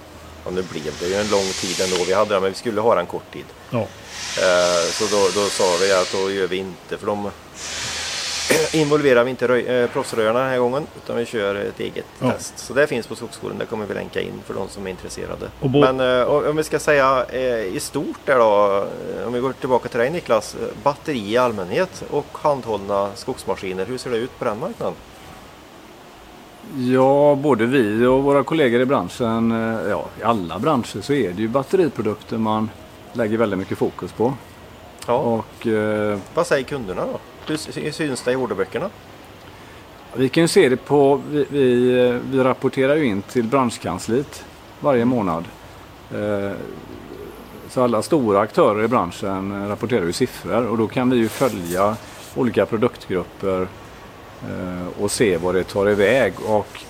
ja 0.46 0.50
nu 0.52 0.62
blev 0.62 0.92
det 1.00 1.06
ju 1.06 1.14
en 1.14 1.28
lång 1.30 1.44
tid 1.60 1.80
ändå 1.80 2.04
vi 2.04 2.12
hade 2.12 2.34
den 2.34 2.42
men 2.42 2.50
vi 2.52 2.58
skulle 2.58 2.80
ha 2.80 2.94
den 2.94 3.06
kort 3.06 3.32
tid. 3.32 3.44
Ja. 3.70 3.78
Uh, 3.78 4.90
så 4.92 5.04
då, 5.16 5.28
då 5.40 5.48
sa 5.48 5.64
vi 5.80 5.92
att 5.92 6.12
då 6.12 6.30
gör 6.30 6.46
vi 6.46 6.56
inte 6.56 6.98
för 6.98 7.06
de 7.06 7.30
involverar 8.72 9.24
vi 9.24 9.30
inte 9.30 9.48
röj, 9.48 9.66
eh, 9.66 9.90
proffsröjarna 9.90 10.38
den 10.40 10.48
här 10.48 10.58
gången 10.58 10.86
utan 11.04 11.16
vi 11.16 11.26
kör 11.26 11.54
ett 11.54 11.80
eget 11.80 12.04
Ja. 12.20 12.30
test. 12.30 12.58
Så 12.58 12.72
det 12.74 12.86
finns 12.86 13.06
på 13.06 13.16
Skogsskolan, 13.16 13.58
det 13.58 13.66
kommer 13.66 13.86
vi 13.86 13.94
länka 13.94 14.20
in 14.20 14.32
för 14.46 14.54
de 14.54 14.68
som 14.68 14.86
är 14.86 14.90
intresserade. 14.90 15.48
Och 15.60 15.70
Men 15.70 16.00
eh, 16.00 16.22
och- 16.22 16.46
om 16.46 16.56
vi 16.56 16.64
ska 16.64 16.78
säga 16.78 17.26
eh, 17.32 17.60
i 17.60 17.80
stort 17.80 18.18
där 18.24 18.38
då, 18.38 18.76
eh, 19.20 19.26
om 19.26 19.32
vi 19.32 19.40
går 19.40 19.52
tillbaka 19.52 19.88
till 19.88 19.98
dig 20.00 20.10
Niklas, 20.10 20.54
eh, 20.54 20.68
batteri 20.82 21.30
i 21.32 21.36
allmänhet 21.36 22.02
och 22.10 22.26
handhållna 22.32 23.10
skogsmaskiner, 23.14 23.86
hur 23.86 23.98
ser 23.98 24.10
det 24.10 24.16
ut 24.16 24.38
på 24.38 24.44
den 24.44 24.58
marknaden? 24.60 24.94
Ja, 26.74 27.38
både 27.42 27.66
vi 27.66 28.06
och 28.06 28.22
våra 28.22 28.42
kollegor 28.44 28.80
i 28.80 28.84
branschen, 28.84 29.52
eh, 29.52 29.88
ja 29.90 30.06
i 30.20 30.22
alla 30.22 30.58
branscher 30.58 31.00
så 31.00 31.12
är 31.12 31.32
det 31.32 31.42
ju 31.42 31.48
batteriprodukter 31.48 32.38
man 32.38 32.70
lägger 33.12 33.38
väldigt 33.38 33.58
mycket 33.58 33.78
fokus 33.78 34.12
på. 34.12 34.34
Ja. 35.06 35.14
Och 35.18 35.66
eh, 35.66 36.18
Vad 36.34 36.46
säger 36.46 36.64
kunderna 36.64 37.02
då? 37.12 37.18
Hur 37.46 37.56
sy- 37.56 37.92
syns 37.92 38.22
det 38.22 38.32
i 38.32 38.36
orderböckerna? 38.36 38.90
vi 40.18 40.28
kan 40.28 40.42
ju 40.42 40.48
se 40.48 40.68
det 40.68 40.76
på, 40.76 41.20
vi, 41.30 41.46
vi, 41.50 41.98
eh, 42.08 42.16
vi 42.30 42.38
rapporterar 42.44 42.96
ju 42.96 43.04
in 43.04 43.22
till 43.22 43.44
branschkansliet 43.44 44.44
varje 44.80 45.04
månad. 45.04 45.44
Eh, 46.14 46.52
så 47.68 47.82
alla 47.82 48.02
stora 48.02 48.40
aktörer 48.40 48.84
i 48.84 48.88
branschen 48.88 49.62
eh, 49.62 49.68
rapporterar 49.68 50.04
ju 50.04 50.12
siffror 50.12 50.66
och 50.66 50.78
då 50.78 50.86
kan 50.86 51.10
vi 51.10 51.16
ju 51.16 51.28
följa 51.28 51.96
olika 52.34 52.66
produktgrupper 52.66 53.68
och 55.00 55.10
se 55.10 55.36
vad 55.36 55.54
det 55.54 55.64
tar 55.64 55.90
iväg. 55.90 56.32
Och 56.46 56.84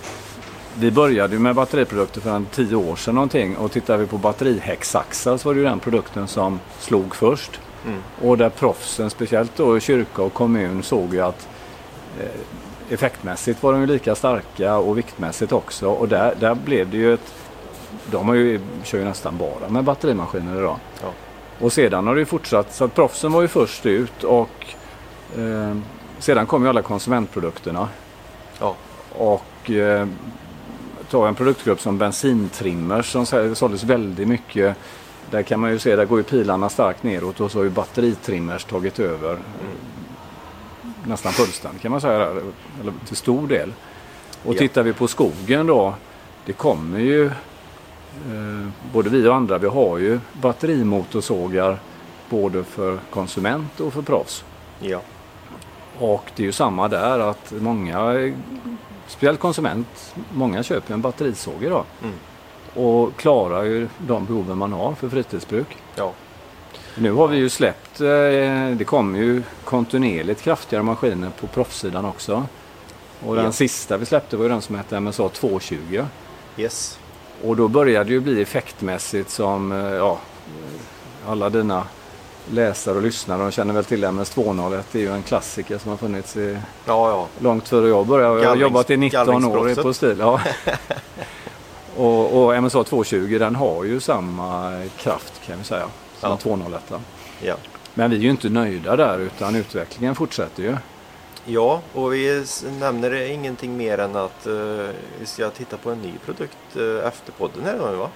vi 0.78 0.90
började 0.90 1.34
ju 1.34 1.38
med 1.40 1.54
batteriprodukter 1.54 2.20
för 2.20 2.30
en 2.30 2.46
tio 2.46 2.76
år 2.76 2.96
sedan 2.96 3.14
någonting 3.14 3.56
och 3.56 3.72
tittar 3.72 3.96
vi 3.96 4.06
på 4.06 4.18
batterihäcksaxar 4.18 5.36
så 5.36 5.48
var 5.48 5.54
det 5.54 5.60
ju 5.60 5.66
den 5.66 5.80
produkten 5.80 6.28
som 6.28 6.60
slog 6.78 7.14
först. 7.14 7.60
Mm. 7.86 7.98
Och 8.22 8.38
där 8.38 8.48
proffsen, 8.48 9.10
speciellt 9.10 9.56
då 9.56 9.80
kyrka 9.80 10.22
och 10.22 10.32
kommun, 10.32 10.82
såg 10.82 11.14
ju 11.14 11.20
att 11.20 11.48
eh, 12.20 12.92
effektmässigt 12.94 13.62
var 13.62 13.72
de 13.72 13.80
ju 13.80 13.86
lika 13.86 14.14
starka 14.14 14.76
och 14.76 14.98
viktmässigt 14.98 15.52
också. 15.52 15.88
Och 15.88 16.08
där, 16.08 16.34
där 16.40 16.54
blev 16.54 16.90
det 16.90 16.96
ju 16.96 17.14
ett... 17.14 17.34
De 18.10 18.28
har 18.28 18.34
ju, 18.34 18.60
kör 18.84 18.98
ju 18.98 19.04
nästan 19.04 19.38
bara 19.38 19.68
med 19.68 19.84
batterimaskiner 19.84 20.58
idag. 20.58 20.76
Ja. 21.02 21.08
Och 21.58 21.72
sedan 21.72 22.06
har 22.06 22.14
det 22.14 22.20
ju 22.20 22.26
fortsatt. 22.26 22.74
Så 22.74 22.84
att 22.84 22.94
proffsen 22.94 23.32
var 23.32 23.42
ju 23.42 23.48
först 23.48 23.86
ut 23.86 24.24
och 24.24 24.66
eh, 25.36 25.76
sedan 26.18 26.46
kom 26.46 26.62
ju 26.62 26.68
alla 26.68 26.82
konsumentprodukterna. 26.82 27.88
Ja. 28.60 28.74
Och 29.12 29.70
eh, 29.70 30.06
ta 31.10 31.28
en 31.28 31.34
produktgrupp 31.34 31.80
som 31.80 31.98
bensintrimmers 31.98 33.12
som 33.12 33.26
såldes 33.56 33.84
väldigt 33.84 34.28
mycket. 34.28 34.76
Där 35.30 35.42
kan 35.42 35.60
man 35.60 35.70
ju 35.70 35.78
se, 35.78 35.96
där 35.96 36.04
går 36.04 36.18
ju 36.18 36.24
pilarna 36.24 36.68
starkt 36.68 37.02
neråt 37.02 37.40
och 37.40 37.50
så 37.50 37.58
har 37.58 37.64
ju 37.64 37.70
batteritrimmers 37.70 38.64
tagit 38.64 38.98
över. 38.98 39.30
Mm. 39.30 39.42
Nästan 41.04 41.32
fullständigt 41.32 41.82
kan 41.82 41.90
man 41.90 42.00
säga, 42.00 42.30
eller 42.80 42.92
till 43.06 43.16
stor 43.16 43.48
del. 43.48 43.72
Och 44.44 44.54
Ja. 44.54 44.58
tittar 44.58 44.82
vi 44.82 44.92
på 44.92 45.08
skogen 45.08 45.66
då, 45.66 45.94
det 46.46 46.52
kommer 46.52 46.98
ju 46.98 47.26
eh, 47.26 48.68
både 48.92 49.10
vi 49.10 49.28
och 49.28 49.34
andra, 49.34 49.58
vi 49.58 49.66
har 49.66 49.98
ju 49.98 50.20
batterimotorsågar 50.32 51.78
både 52.28 52.64
för 52.64 52.98
konsument 53.10 53.80
och 53.80 53.92
för 53.92 54.02
proffs. 54.02 54.44
Ja. 54.80 55.00
Och 55.98 56.24
det 56.36 56.42
är 56.42 56.46
ju 56.46 56.52
samma 56.52 56.88
där 56.88 57.18
att 57.18 57.52
många, 57.60 58.14
speciellt 59.06 59.40
konsument, 59.40 60.14
många 60.32 60.62
köper 60.62 60.94
en 60.94 61.00
batterisåg 61.00 61.62
idag. 61.62 61.84
Mm. 62.02 62.14
Och 62.86 63.16
klarar 63.16 63.62
ju 63.64 63.88
de 63.98 64.24
behoven 64.24 64.58
man 64.58 64.72
har 64.72 64.94
för 64.94 65.08
fritidsbruk. 65.08 65.76
Ja. 65.96 66.12
Nu 66.98 67.12
har 67.12 67.28
vi 67.28 67.36
ju 67.36 67.48
släppt, 67.48 68.00
eh, 68.00 68.06
det 68.76 68.84
kommer 68.86 69.18
ju 69.18 69.42
kontinuerligt 69.64 70.42
kraftigare 70.42 70.82
maskiner 70.82 71.30
på 71.40 71.46
proffssidan 71.46 72.04
också. 72.04 72.46
Och 73.26 73.34
den 73.34 73.44
Ja. 73.44 73.52
sista 73.52 73.96
vi 73.96 74.06
släppte 74.06 74.36
var 74.36 74.44
ju 74.44 74.48
den 74.48 74.62
som 74.62 74.74
hette 74.74 74.96
MSA 75.00 75.28
220. 75.28 76.04
Yes. 76.56 76.98
Och 77.44 77.56
då 77.56 77.68
började 77.68 78.04
det 78.04 78.12
ju 78.12 78.20
bli 78.20 78.42
effektmässigt 78.42 79.30
som, 79.30 79.72
eh, 79.72 79.78
ja, 79.78 80.18
alla 81.28 81.50
dina 81.50 81.84
läsare 82.50 82.96
och 82.96 83.02
lyssnare 83.02 83.42
de 83.42 83.50
känner 83.50 83.74
väl 83.74 83.84
till 83.84 84.04
MS 84.04 84.30
201. 84.30 84.86
Det 84.92 84.98
är 84.98 85.02
ju 85.02 85.12
en 85.12 85.22
klassiker 85.22 85.78
som 85.78 85.90
har 85.90 85.98
funnits 85.98 86.36
i 86.36 86.58
Ja, 86.84 87.10
ja. 87.10 87.26
långt 87.38 87.68
före 87.68 87.88
jag 87.88 88.06
började. 88.06 88.42
Jag 88.42 88.48
har 88.48 88.56
jobbat 88.56 88.90
i 88.90 88.96
19 88.96 89.44
år 89.44 89.82
på 89.82 89.94
stil. 89.94 90.16
Ja. 90.18 90.40
och, 91.96 92.44
och 92.44 92.62
MSA 92.62 92.84
220 92.84 93.36
den 93.38 93.54
har 93.56 93.84
ju 93.84 94.00
samma 94.00 94.82
kraft 94.98 95.32
kan 95.46 95.58
vi 95.58 95.64
säga 95.64 95.88
som 96.20 96.30
Ja. 96.30 96.36
201. 96.36 96.92
Ja. 97.42 97.54
Men 97.94 98.10
vi 98.10 98.16
är 98.16 98.20
ju 98.20 98.30
inte 98.30 98.48
nöjda 98.48 98.96
där 98.96 99.18
utan 99.18 99.56
utvecklingen 99.56 100.14
fortsätter 100.14 100.62
ju. 100.62 100.76
Ja, 101.44 101.80
och 101.92 102.14
vi 102.14 102.44
nämner 102.80 103.14
ingenting 103.14 103.76
mer 103.76 103.98
än 103.98 104.16
att 104.16 104.46
eh, 104.46 104.52
vi 105.20 105.26
ska 105.26 105.50
titta 105.50 105.76
på 105.76 105.90
en 105.90 105.98
ny 106.02 106.12
produkt 106.24 106.56
eh, 106.76 107.08
efter 107.08 107.32
podden 107.38 107.64
här 107.64 107.90
nu 107.90 107.96
va? 107.96 108.08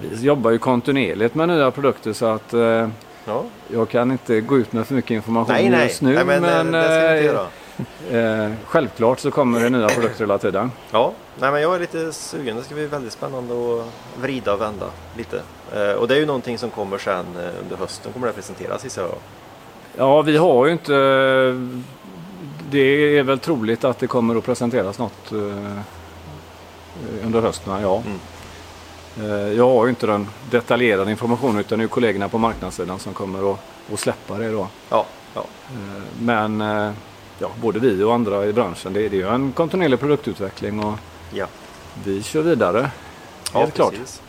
Vi 0.00 0.26
jobbar 0.26 0.50
ju 0.50 0.58
kontinuerligt 0.58 1.34
med 1.34 1.48
nya 1.48 1.70
produkter 1.70 2.12
så 2.12 2.26
att 2.26 2.54
eh, 2.54 2.88
Ja. 3.28 3.44
jag 3.68 3.88
kan 3.88 4.10
inte 4.12 4.40
gå 4.40 4.58
ut 4.58 4.72
med 4.72 4.86
för 4.86 4.94
mycket 4.94 5.10
information 5.10 5.54
Nej, 5.54 5.70
nej. 5.70 5.86
just 5.86 6.02
nu. 6.02 6.14
nej 6.14 6.24
men, 6.24 6.42
men 6.42 6.74
eh, 6.74 6.80
det 6.80 7.20
inte 7.20 7.46
eh, 8.10 8.44
eh, 8.44 8.52
självklart 8.66 9.18
så 9.20 9.30
kommer 9.30 9.60
det 9.60 9.70
nya 9.70 9.88
produkter 9.88 10.20
hela 10.20 10.38
tiden. 10.38 10.72
Ja, 10.90 11.12
nej 11.40 11.52
men 11.52 11.62
jag 11.62 11.74
är 11.74 11.80
lite 11.80 12.12
sugen. 12.12 12.56
Det 12.56 12.62
ska 12.62 12.74
bli 12.74 12.86
väldigt 12.86 13.12
spännande 13.12 13.54
att 13.54 13.86
vrida 14.22 14.54
och 14.54 14.60
vända 14.60 14.86
lite. 15.16 15.42
Eh, 15.74 15.92
och 15.92 16.08
det 16.08 16.14
är 16.14 16.18
ju 16.18 16.26
någonting 16.26 16.58
som 16.58 16.70
kommer 16.70 16.98
sen 16.98 17.26
eh, 17.36 17.62
under 17.62 17.76
hösten 17.76 18.12
kommer 18.12 18.26
det 18.26 18.32
presenteras 18.32 18.84
gissar 18.84 19.02
jag. 19.02 19.14
Ja, 19.96 20.22
vi 20.22 20.36
har 20.36 20.66
ju 20.66 20.72
inte... 20.72 20.92
Det 22.70 23.18
är 23.18 23.22
väl 23.22 23.38
troligt 23.38 23.84
att 23.84 23.98
det 23.98 24.06
kommer 24.06 24.36
att 24.36 24.44
presenteras 24.44 24.98
något 24.98 25.32
eh, 25.32 25.78
under 27.24 27.40
hösten, 27.40 27.82
ja. 27.82 28.02
Mm. 28.06 28.18
Eh, 29.20 29.52
Jag 29.52 29.68
har 29.68 29.86
ju 29.86 29.90
inte 29.90 30.06
den 30.06 30.28
detaljerade 30.50 31.10
informationen 31.10 31.60
utan 31.60 31.78
det 31.78 31.84
är 31.84 31.88
kollegorna 31.88 32.28
på 32.28 32.38
marknadssidan 32.38 32.98
som 32.98 33.14
kommer 33.14 33.52
att, 33.52 33.58
att 33.92 34.00
släppa 34.00 34.38
det 34.38 34.52
då. 34.52 34.68
Ja, 34.88 35.06
ja. 35.34 35.44
Eh, 35.70 36.02
Men 36.20 36.60
eh, 36.60 36.92
ja, 37.38 37.50
både 37.62 37.78
vi 37.78 38.02
och 38.02 38.14
andra 38.14 38.46
i 38.46 38.52
branschen, 38.52 38.92
det 38.92 39.06
är 39.06 39.10
ju 39.10 39.28
en 39.28 39.52
kontinuerlig 39.52 40.00
produktutveckling 40.00 40.84
och 40.84 40.98
ja. 41.32 41.46
vi 42.04 42.22
kör 42.22 42.42
vidare. 42.42 42.90
Helt 43.52 43.74
klart. 43.74 43.90
precis. 43.90 44.22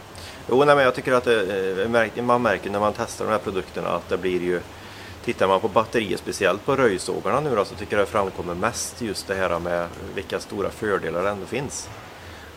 Jo, 0.50 0.63
nej, 0.65 0.75
men 0.75 0.86
jag 0.86 0.96
tycker 0.96 1.13
att 1.13 1.24
det, 1.24 2.22
man 2.22 2.41
märker 2.41 2.69
när 2.72 2.79
man 2.79 2.93
testar 2.98 3.25
de 3.25 3.31
här 3.31 3.39
produkterna 3.39 3.89
att 3.89 4.10
det 4.10 4.17
blir 4.17 4.41
ju 4.41 4.62
Tittar 5.25 5.48
man 5.48 5.60
på 5.60 5.67
batterier, 5.67 6.17
speciellt 6.17 6.65
på 6.65 6.75
röjsågarna 6.75 7.39
nu 7.39 7.55
då, 7.55 7.65
så 7.65 7.75
tycker 7.75 7.98
jag 7.98 8.08
det 8.08 8.12
framkommer 8.12 8.53
mest 8.55 9.01
just 9.01 9.27
det 9.27 9.36
här 9.36 9.60
med 9.60 9.88
vilka 10.15 10.39
stora 10.39 10.69
fördelar 10.69 11.24
det 11.24 11.29
ändå 11.29 11.46
finns. 11.46 11.89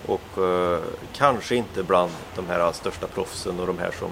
Och 0.07 0.45
eh, 0.45 0.79
kanske 1.13 1.55
inte 1.57 1.83
bland 1.83 2.11
de 2.37 2.47
här 2.49 2.73
största 2.73 3.07
proffsen 3.07 3.61
och 3.61 3.67
de 3.67 3.79
här 3.79 3.91
som 3.99 4.11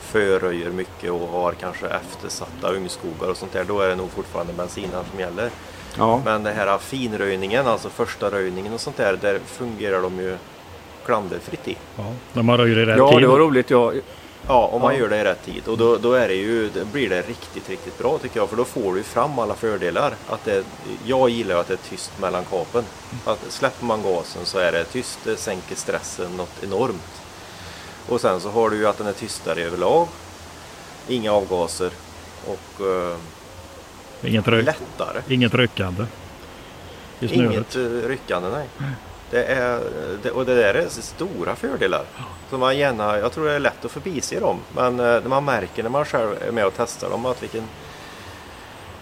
förröjer 0.00 0.70
mycket 0.70 1.10
och 1.10 1.28
har 1.28 1.52
kanske 1.52 1.86
eftersatta 1.86 2.68
ungskogar 2.72 3.28
och 3.30 3.36
sånt 3.36 3.52
där. 3.52 3.64
Då 3.64 3.80
är 3.80 3.88
det 3.88 3.96
nog 3.96 4.10
fortfarande 4.10 4.52
bensinen 4.52 5.04
som 5.10 5.20
gäller. 5.20 5.50
Ja, 5.98 6.22
Men 6.24 6.42
det 6.42 6.50
här 6.52 6.78
finröjningen, 6.78 7.66
alltså 7.66 7.88
första 7.88 8.30
röjningen 8.30 8.72
och 8.72 8.80
sånt 8.80 8.96
där, 8.96 9.18
där 9.20 9.38
fungerar 9.46 10.02
de 10.02 10.18
ju 10.18 10.36
klanderfritt 11.04 11.68
i. 11.68 11.76
Ja, 11.96 12.04
när 12.32 12.42
man 12.42 12.58
röjer 12.58 12.78
i 12.78 12.84
rätt 12.84 12.98
ja 12.98 13.10
tid. 13.10 13.20
det 13.20 13.26
var 13.26 13.38
roligt. 13.38 13.70
Jag, 13.70 14.00
Ja, 14.48 14.66
om 14.72 14.82
man 14.82 14.94
Ja. 14.94 15.00
gör 15.00 15.08
det 15.08 15.16
i 15.20 15.24
rätt 15.24 15.44
tid. 15.44 15.68
Och 15.68 15.78
då, 15.78 15.96
då 15.96 16.12
är 16.12 16.28
det 16.28 16.34
ju, 16.34 16.70
då 16.70 16.84
blir 16.84 17.08
det 17.08 17.22
riktigt, 17.22 17.68
riktigt 17.70 17.98
bra 17.98 18.18
tycker 18.18 18.40
jag. 18.40 18.48
För 18.48 18.56
då 18.56 18.64
får 18.64 18.94
du 18.94 19.02
fram 19.02 19.38
alla 19.38 19.54
fördelar. 19.54 20.14
Att 20.28 20.44
det, 20.44 20.64
jag 21.04 21.28
gillar 21.30 21.56
att 21.56 21.68
det 21.68 21.74
är 21.74 21.88
tyst 21.90 22.12
mellan 22.20 22.44
kapen. 22.44 22.84
Att 23.24 23.38
släpper 23.48 23.84
man 23.84 24.02
gasen 24.02 24.44
så 24.44 24.58
är 24.58 24.72
det 24.72 24.84
tyst, 24.84 25.18
det 25.24 25.36
sänker 25.36 25.74
stressen 25.76 26.36
något 26.36 26.62
enormt. 26.64 27.22
Och 28.08 28.20
sen 28.20 28.40
så 28.40 28.50
har 28.50 28.70
du 28.70 28.76
ju 28.76 28.86
att 28.86 28.98
den 28.98 29.06
är 29.06 29.12
tystare 29.12 29.60
överlag. 29.62 30.08
Inga 31.08 31.32
avgaser 31.32 31.90
och 32.46 32.86
eh, 32.86 33.16
Inget, 34.24 34.46
lättare. 34.46 35.22
inget 35.28 35.54
ryckande 35.54 36.04
i 37.20 37.28
snöret. 37.28 37.52
Inget 37.54 37.76
uh, 37.76 38.08
ryckande, 38.08 38.48
nej. 38.48 38.66
Det 39.32 39.44
är, 39.44 39.80
det, 40.22 40.30
och 40.30 40.46
det 40.46 40.54
där 40.54 40.74
är 40.74 40.88
stora 40.88 41.56
fördelar. 41.56 42.02
Så 42.50 42.58
man 42.58 42.78
gärna, 42.78 43.18
jag 43.18 43.32
tror 43.32 43.44
det 43.44 43.52
är 43.52 43.58
lätt 43.60 43.84
att 43.84 43.90
förbise 43.90 44.40
dem. 44.40 44.58
Men 44.76 45.00
eh, 45.00 45.22
man 45.26 45.44
märker 45.44 45.82
när 45.82 45.90
man 45.90 46.04
själv 46.04 46.28
är 46.48 46.52
med 46.52 46.66
och 46.66 46.72
testar 46.76 47.10
dem 47.10 47.26
att 47.26 47.42
vilken, 47.42 47.62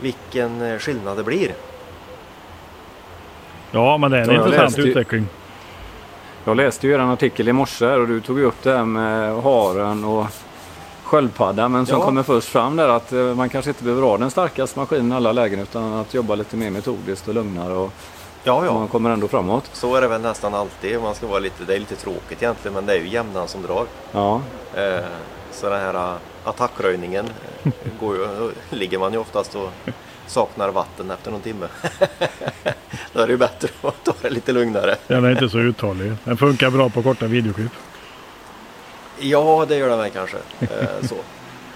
vilken 0.00 0.62
eh, 0.62 0.78
skillnad 0.78 1.16
det 1.16 1.22
blir. 1.22 1.54
Ja, 3.70 3.98
men 3.98 4.10
det 4.10 4.16
är 4.18 4.22
en 4.22 4.28
Ja, 4.28 4.34
jag 4.34 4.44
intressant 4.46 4.68
läste 4.70 4.80
ju- 4.80 4.88
utveckling. 4.88 5.26
Jag 6.44 6.56
läste 6.56 6.86
ju 6.86 6.94
en 6.94 7.00
artikel 7.00 7.48
i 7.48 7.52
morse 7.52 7.86
och 7.86 8.08
du 8.08 8.20
tog 8.20 8.40
upp 8.40 8.62
det 8.62 8.76
här 8.76 8.84
med 8.84 9.42
haren 9.42 10.04
och 10.04 10.26
sköldpadda 11.04 11.68
men 11.68 11.86
som 11.86 11.98
Ja. 11.98 12.04
kommer 12.04 12.22
först 12.22 12.48
fram 12.48 12.76
där 12.76 12.88
att 12.88 13.12
eh, 13.12 13.18
man 13.34 13.48
kanske 13.48 13.70
inte 13.70 13.84
behöver 13.84 14.02
ha 14.02 14.18
den 14.18 14.30
starkaste 14.30 14.78
maskinen 14.78 15.12
i 15.12 15.14
alla 15.14 15.32
lägen 15.32 15.60
utan 15.60 15.92
att 15.92 16.14
jobba 16.14 16.34
lite 16.34 16.56
mer 16.56 16.70
metodiskt 16.70 17.28
och 17.28 17.34
lugnare 17.34 17.72
och 17.72 17.92
Ja, 18.44 18.64
ja. 18.64 18.74
man 18.74 18.88
kommer 18.88 19.10
ändå 19.10 19.28
framåt. 19.28 19.70
Så 19.72 19.94
är 19.94 20.00
det 20.00 20.08
väl 20.08 20.20
nästan 20.20 20.54
alltid. 20.54 21.00
Man 21.00 21.14
ska 21.14 21.26
vara 21.26 21.38
lite, 21.38 21.64
det 21.64 21.74
är 21.74 21.78
lite 21.78 21.96
tråkigt 21.96 22.42
egentligen 22.42 22.74
men 22.74 22.86
det 22.86 22.92
är 22.92 22.98
ju 22.98 23.08
jämnan 23.08 23.48
som 23.48 23.62
drar. 23.62 23.86
Ja, 24.12 24.40
Eh, 24.74 25.04
så 25.52 25.70
den 25.70 25.80
här 25.80 25.94
eh, 25.94 26.16
attackröjningen 26.44 27.26
eh, 27.64 27.72
går 28.00 28.16
ju, 28.16 28.26
ligger 28.70 28.98
man 28.98 29.12
ju 29.12 29.18
oftast 29.18 29.54
och 29.54 29.70
saknar 30.26 30.68
vatten 30.68 31.10
efter 31.10 31.30
någon 31.30 31.40
timme. 31.40 31.66
Då 33.12 33.20
är 33.20 33.26
det 33.26 33.32
ju 33.32 33.36
bättre 33.36 33.68
att 33.82 34.04
ta 34.04 34.12
det 34.22 34.30
lite 34.30 34.52
lugnare. 34.52 34.96
Den 35.06 35.24
är 35.24 35.30
inte 35.30 35.48
så 35.48 35.58
uthållig. 35.58 36.12
Den 36.24 36.36
funkar 36.36 36.70
bra 36.70 36.88
på 36.88 37.02
korta 37.02 37.26
videoklipp. 37.26 37.72
Ja, 39.18 39.66
det 39.68 39.76
gör 39.76 39.88
den 39.88 39.98
väl 39.98 40.10
kanske. 40.10 40.36
Eh, 40.60 41.06
så. 41.08 41.14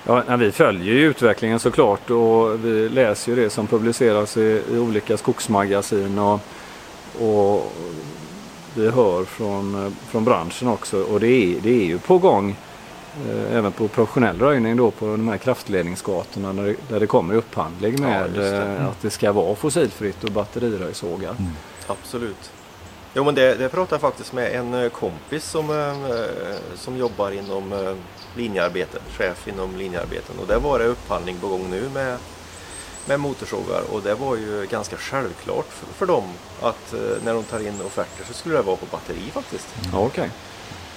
Ja, 0.06 0.36
vi 0.36 0.52
följer 0.52 0.94
ju 0.94 1.10
utvecklingen 1.10 1.58
såklart 1.58 2.10
och 2.10 2.64
vi 2.64 2.88
läser 2.88 3.32
ju 3.32 3.42
det 3.42 3.50
som 3.50 3.66
publiceras 3.66 4.36
i, 4.36 4.62
i 4.72 4.78
olika 4.78 5.16
skogsmagasin 5.16 6.18
och, 6.18 6.40
och 7.20 7.72
vi 8.74 8.90
hör 8.90 9.24
från, 9.24 9.84
eh, 9.86 9.92
från 10.10 10.24
branschen 10.24 10.68
också 10.68 11.02
och 11.02 11.20
det 11.20 11.26
är, 11.28 11.60
det 11.60 11.70
är 11.70 11.84
ju 11.84 11.98
på 11.98 12.18
gång 12.18 12.56
eh, 13.28 13.56
även 13.56 13.72
på 13.72 13.88
professionell 13.88 14.38
röjning 14.38 14.76
då 14.76 14.90
på 14.90 15.06
de 15.06 15.28
här 15.28 15.36
kraftledningsgatorna 15.36 16.52
där 16.52 16.62
det, 16.64 16.74
där 16.88 17.00
det 17.00 17.06
kommer 17.06 17.34
upphandling 17.34 17.94
Ja, 17.98 18.08
med 18.08 18.26
just 18.26 18.36
det. 18.50 18.62
eh, 18.66 18.86
att 18.88 19.02
det 19.02 19.10
ska 19.10 19.32
vara 19.32 19.54
fossilfritt 19.54 20.24
och 20.24 20.30
batteriröjsågar. 20.30 21.36
Absolut. 21.86 22.50
Jo 23.16 23.24
men 23.24 23.34
det, 23.34 23.54
det 23.54 23.68
pratade 23.68 23.94
jag 23.94 24.00
faktiskt 24.00 24.32
med 24.32 24.52
en 24.54 24.90
kompis 24.90 25.44
som, 25.44 25.70
eh, 25.70 26.56
som 26.76 26.96
jobbar 26.96 27.30
inom 27.30 27.72
eh, 27.72 27.94
linjearbete, 28.36 28.98
chef 29.18 29.48
inom 29.48 29.76
linjearbeten. 29.76 30.38
Och 30.40 30.46
där 30.46 30.58
var 30.58 30.78
det 30.78 30.84
upphandling 30.84 31.36
på 31.40 31.48
gång 31.48 31.70
nu 31.70 31.88
med, 31.94 32.18
med 33.06 33.20
motorsågar 33.20 33.82
och 33.92 34.02
det 34.02 34.14
var 34.14 34.36
ju 34.36 34.66
ganska 34.70 34.96
självklart 34.96 35.66
för, 35.72 35.86
för 35.86 36.06
dem 36.06 36.24
att 36.62 36.92
eh, 36.92 37.00
när 37.24 37.34
de 37.34 37.44
tar 37.44 37.60
in 37.60 37.80
offerter 37.86 38.24
så 38.24 38.34
skulle 38.34 38.56
det 38.56 38.62
vara 38.62 38.76
på 38.76 38.86
batteri 38.86 39.30
faktiskt. 39.32 39.66
Ja, 39.92 39.98
okej. 39.98 40.30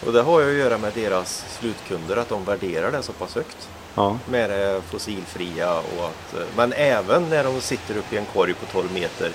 Och 0.05 0.13
det 0.13 0.21
har 0.21 0.39
ju 0.41 0.49
att 0.51 0.65
göra 0.65 0.77
med 0.77 0.93
deras 0.93 1.45
slutkunder, 1.59 2.17
att 2.17 2.29
de 2.29 2.45
värderar 2.45 2.91
det 2.91 3.03
så 3.03 3.13
pass 3.13 3.35
högt. 3.35 3.69
Ja, 3.95 4.17
Med 4.29 4.49
det 4.49 4.81
fossilfria 4.89 5.73
och 5.73 6.05
att, 6.05 6.33
eh, 6.33 6.45
men 6.55 6.73
även 6.73 7.29
när 7.29 7.43
de 7.43 7.61
sitter 7.61 7.97
uppe 7.97 8.15
i 8.15 8.17
en 8.17 8.25
korg 8.25 8.53
på 8.53 8.65
12 8.65 8.93
meter 8.93 9.31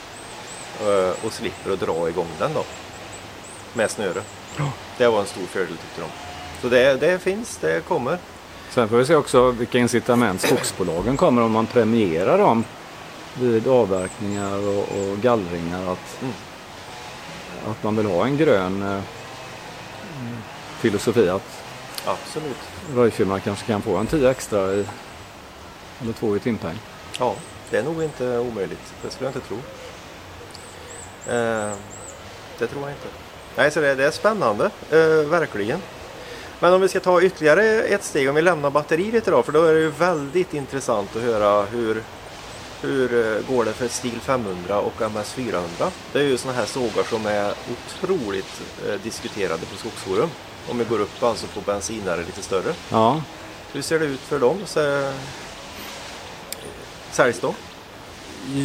eh, 0.80 1.26
och 1.26 1.32
slipper 1.32 1.72
att 1.72 1.80
dra 1.80 2.08
igång 2.08 2.28
den 2.38 2.54
då. 2.54 2.64
Med 3.72 3.90
snöre. 3.90 4.22
Det 4.98 5.06
var 5.08 5.20
en 5.20 5.26
stor 5.26 5.46
fördel 5.46 5.76
tyckte 5.76 6.00
de. 6.00 6.06
Så 6.62 6.68
det, 6.68 6.94
det 6.94 7.18
finns, 7.18 7.56
det 7.56 7.84
kommer. 7.88 8.18
Sen 8.74 8.88
får 8.88 8.96
vi 8.96 9.06
se 9.06 9.14
också 9.14 9.50
vilka 9.50 9.78
incitament 9.78 10.40
skogsbolagen 10.40 11.16
kommer 11.16 11.42
om 11.42 11.52
man 11.52 11.66
premierar 11.66 12.38
dem 12.38 12.64
vid 13.40 13.68
avverkningar 13.68 14.58
och, 14.68 14.78
och 14.78 15.18
gallringar. 15.22 15.92
Att, 15.92 16.22
Mm. 16.22 16.34
att 17.70 17.82
man 17.82 17.96
vill 17.96 18.06
ha 18.06 18.24
en 18.26 18.36
grön 18.36 18.82
eh, 18.82 19.00
filosofi. 20.80 21.28
Att 21.28 21.42
Absolut. 22.06 22.56
röjfirmorna 22.94 23.40
kanske 23.40 23.66
kan 23.66 23.82
få 23.82 23.96
en 23.96 24.06
10 24.06 24.30
extra 24.30 24.74
i, 24.74 24.86
eller 26.02 26.12
två 26.12 26.36
i 26.36 26.40
timpeng. 26.40 26.78
Ja, 27.18 27.34
det 27.70 27.76
är 27.78 27.82
nog 27.82 28.02
inte 28.02 28.38
omöjligt. 28.38 28.94
Det 29.02 29.10
skulle 29.10 29.30
jag 29.30 29.36
inte 29.36 29.48
tro. 29.48 29.56
Eh, 31.34 31.72
det 32.58 32.66
tror 32.66 32.82
jag 32.82 32.90
inte. 32.90 33.08
Nej, 33.56 33.70
så 33.70 33.80
det, 33.80 33.94
det 33.94 34.04
är 34.06 34.10
spännande, 34.10 34.64
eh, 34.90 35.28
verkligen. 35.30 35.78
Men 36.62 36.72
om 36.72 36.80
vi 36.80 36.88
ska 36.88 37.00
ta 37.00 37.22
ytterligare 37.22 37.64
ett 37.82 38.04
steg, 38.04 38.28
om 38.28 38.34
vi 38.34 38.42
lämnar 38.42 38.70
batteriet 38.70 39.28
idag, 39.28 39.44
för 39.44 39.52
då 39.52 39.62
är 39.62 39.74
det 39.74 39.80
ju 39.80 39.90
väldigt 39.90 40.54
intressant 40.54 41.16
att 41.16 41.22
höra 41.22 41.62
hur, 41.62 42.02
hur 42.82 43.36
eh, 43.36 43.54
går 43.54 43.64
det 43.64 43.72
för 43.72 43.88
Stil 43.88 44.20
500 44.20 44.78
och 44.78 45.02
MS 45.02 45.32
400. 45.32 45.68
Det 46.12 46.18
är 46.18 46.22
ju 46.22 46.36
sådana 46.36 46.58
här 46.58 46.66
sågar 46.66 47.02
som 47.02 47.26
är 47.26 47.54
otroligt 47.72 48.60
eh, 48.88 48.94
diskuterade 49.02 49.66
på 49.66 49.76
Skogsforum. 49.76 50.28
Om 50.70 50.78
vi 50.78 50.84
går 50.84 51.00
upp 51.00 51.22
alltså 51.22 51.46
på 51.46 51.60
bensinare 51.60 52.20
lite 52.20 52.42
större. 52.42 52.74
Ja, 52.90 53.22
Hur 53.72 53.82
ser 53.82 53.98
det 53.98 54.04
ut 54.04 54.20
för 54.20 54.38
dem? 54.38 54.56
Så, 54.64 55.10
säljs 57.10 57.40
de? 57.40 57.54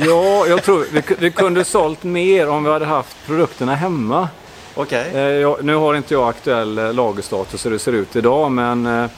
ja 0.06 0.48
jag 0.48 0.63
tror 0.63 0.86
vi, 0.91 1.04
vi 1.19 1.32
kunde 1.32 1.63
sålt 1.63 2.04
mer 2.04 2.50
om 2.50 2.63
vi 2.63 2.69
hade 2.69 2.86
haft 2.86 3.17
produkterna 3.26 3.76
hemma. 3.76 4.30
Okej. 4.78 5.12
Eh, 5.13 5.22
jag, 5.22 5.63
nu 5.63 5.76
har 5.76 5.96
inte 5.96 6.13
jag 6.13 6.30
aktuell 6.30 6.78
eh, 6.78 6.94
lagerstatus 6.94 7.66
hur 7.66 7.72
det 7.72 7.80
ser 7.80 7.92
ut 7.92 8.16
idag 8.16 8.52
men 8.52 8.86
eh, 8.86 9.10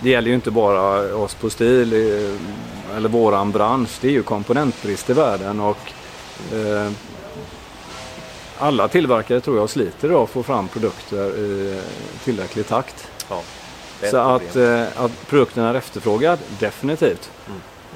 det 0.00 0.10
gäller 0.10 0.28
ju 0.28 0.34
inte 0.34 0.50
bara 0.50 1.16
oss 1.16 1.34
på 1.34 1.50
STIL 1.50 1.92
eller 2.96 3.08
våran 3.08 3.50
bransch. 3.52 3.90
Det 4.00 4.08
är 4.08 4.12
ju 4.12 4.22
komponentbrist 4.22 5.10
i 5.10 5.12
världen 5.12 5.60
och 5.60 5.78
eh, 6.52 6.90
alla 8.58 8.88
tillverkare 8.88 9.40
tror 9.40 9.56
jag 9.56 9.70
sliter 9.70 10.08
idag 10.08 10.22
att 10.22 10.30
få 10.30 10.42
fram 10.42 10.68
produkter 10.68 11.38
i 11.38 11.80
tillräcklig 12.24 12.66
takt. 12.68 13.08
Ja, 13.28 13.42
Så 14.10 14.16
att, 14.16 14.56
eh, 14.56 14.82
att 14.96 15.26
produkten 15.28 15.64
är 15.64 15.74
efterfrågad, 15.74 16.38
definitivt. 16.58 17.30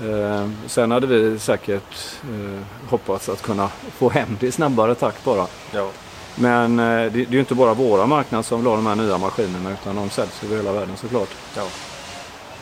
Eh, 0.04 0.48
sen 0.66 0.90
hade 0.90 1.06
vi 1.06 1.38
säkert 1.38 2.16
eh, 2.22 2.90
hoppats 2.90 3.28
att 3.28 3.42
kunna 3.42 3.70
få 3.98 4.08
hem 4.10 4.36
det 4.40 4.46
i 4.46 4.52
snabbare 4.52 4.94
takt 4.94 5.24
bara. 5.24 5.46
Ja, 5.72 5.90
Men 6.40 6.78
eh, 6.78 6.84
det, 6.84 7.08
det 7.10 7.20
är 7.20 7.32
ju 7.32 7.40
inte 7.40 7.54
bara 7.54 7.74
våra 7.74 8.06
marknad 8.06 8.44
som 8.44 8.58
vill 8.58 8.66
ha 8.66 8.76
de 8.76 8.86
här 8.86 8.94
nya 8.94 9.18
maskinerna 9.18 9.72
utan 9.72 9.96
de 9.96 10.10
säljs 10.10 10.44
över 10.44 10.56
hela 10.56 10.72
världen 10.72 10.96
såklart. 10.96 11.30
ja. 11.56 11.66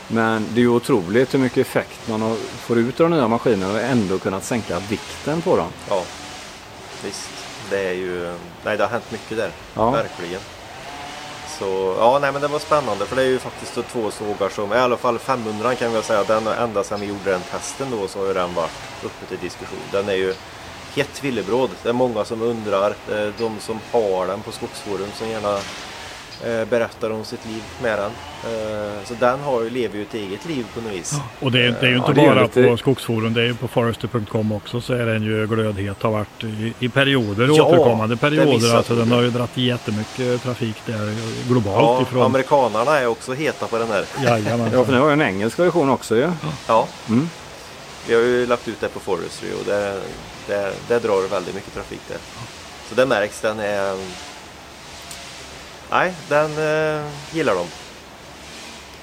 Men 0.08 0.46
det 0.54 0.60
är 0.60 0.62
ju 0.62 0.68
otroligt 0.68 1.34
hur 1.34 1.38
mycket 1.38 1.58
effekt 1.58 2.08
man 2.08 2.36
får 2.36 2.78
ut 2.78 3.00
av 3.00 3.10
de 3.10 3.16
nya 3.16 3.28
maskinerna 3.28 3.72
och 3.72 3.80
ändå 3.80 4.18
kunnat 4.18 4.44
sänka 4.44 4.78
vikten 4.78 5.42
på 5.42 5.56
dem. 5.56 5.68
ja. 5.88 6.02
Visst, 7.04 7.30
det 7.70 7.88
är 7.88 7.92
ju... 7.92 8.34
Nej, 8.64 8.76
det 8.76 8.84
har 8.84 8.90
hänt 8.90 9.12
mycket 9.12 9.36
där. 9.36 9.50
Ja. 9.74 9.90
Verkligen. 9.90 10.40
Så 11.58 11.96
ja, 11.98 12.18
nej 12.20 12.32
men 12.32 12.42
det 12.42 12.48
var 12.48 12.58
spännande 12.58 13.06
för 13.06 13.16
det 13.16 13.22
är 13.22 13.26
ju 13.26 13.38
faktiskt 13.38 13.88
två 13.92 14.10
sågar 14.10 14.48
som, 14.48 14.72
i 14.72 14.76
alla 14.76 14.96
fall 14.96 15.18
500 15.18 15.74
kan 15.74 15.92
vi 15.92 16.02
säga, 16.02 16.24
den 16.24 16.46
ända 16.46 16.84
sedan 16.84 17.00
vi 17.00 17.06
gjorde 17.06 17.30
den 17.30 17.40
testen 17.40 17.86
då 17.90 18.08
så 18.08 18.18
har 18.18 18.26
ju 18.26 18.34
den 18.34 18.54
varit 18.54 18.70
uppe 19.02 19.26
till 19.28 19.38
diskussion. 19.38 19.78
Den 19.92 20.08
är 20.08 20.14
ju 20.14 20.34
hett 20.96 21.24
villebråd. 21.24 21.70
Det 21.82 21.88
är 21.88 21.92
många 21.92 22.24
som 22.24 22.42
undrar. 22.42 22.94
Det 23.08 23.18
är 23.18 23.32
de 23.38 23.60
som 23.60 23.78
har 23.92 24.26
den 24.26 24.40
på 24.40 24.52
Skogsforum 24.52 25.08
som 25.18 25.28
gärna 25.28 25.58
eh, 26.44 26.64
berättar 26.68 27.10
om 27.10 27.24
sitt 27.24 27.46
liv 27.46 27.62
med 27.82 27.98
den. 27.98 28.10
Eh, 28.52 28.92
så 29.04 29.14
den 29.20 29.40
har 29.40 29.62
ju, 29.62 29.70
lever 29.70 29.96
ju 29.96 30.02
ett 30.02 30.14
eget 30.14 30.44
liv 30.44 30.66
på 30.74 30.80
något 30.80 30.92
vis. 30.92 31.12
Och 31.40 31.52
det 31.52 31.58
är, 31.66 31.74
det 31.80 31.86
är 31.86 31.90
ju 31.90 31.96
inte 31.96 32.12
Ja, 32.16 32.34
bara 32.34 32.42
lite- 32.42 32.62
på 32.68 32.76
Skogsforum, 32.76 33.34
det 33.34 33.40
är 33.40 33.44
ju 33.44 33.54
på 33.54 33.68
Forester.com 33.68 34.52
också 34.52 34.80
så 34.80 34.92
är 34.94 35.06
den 35.06 35.22
ju 35.22 35.46
glödhet. 35.46 36.02
Har 36.02 36.10
varit 36.10 36.44
i, 36.44 36.72
i 36.80 36.88
perioder, 36.88 37.48
Ja, 37.56 37.64
återkommande 37.64 38.16
perioder. 38.16 38.76
Alltså 38.76 38.94
den 38.94 39.12
har 39.12 39.22
ju 39.22 39.30
dragit 39.30 39.56
jättemycket 39.56 40.42
trafik 40.42 40.76
där 40.86 41.14
globalt 41.48 41.76
Ja, 41.76 42.02
ifrån. 42.02 42.22
amerikanarna 42.22 42.98
är 42.98 43.06
också 43.06 43.32
heta 43.32 43.66
på 43.66 43.78
den 43.78 43.88
här. 43.88 44.04
Jajamensan. 44.24 44.78
Ja, 44.78 44.84
för 44.84 44.92
nu 44.92 44.98
har 44.98 45.06
jag 45.10 45.12
en 45.20 45.26
engelsk 45.28 45.58
version 45.58 45.90
också 45.90 46.16
ju. 46.16 46.28
Ja, 46.66 46.88
Mm. 47.08 47.28
vi 48.08 48.14
har 48.14 48.20
ju 48.22 48.46
lagt 48.46 48.68
ut 48.68 48.80
det 48.80 48.88
på 48.88 49.00
Forestry 49.00 49.48
och 49.52 49.64
det, 49.66 50.00
det, 50.46 50.72
det 50.88 50.98
drar 50.98 51.28
väldigt 51.28 51.54
mycket 51.54 51.74
trafik 51.74 52.00
där. 52.08 52.18
Så 52.88 52.94
det 52.94 53.06
märks, 53.06 53.40
den 53.40 53.60
är... 53.60 53.96
Nej, 55.90 56.14
den 56.28 56.50
eh, 56.50 57.06
gillar 57.32 57.54
de. 57.54 57.66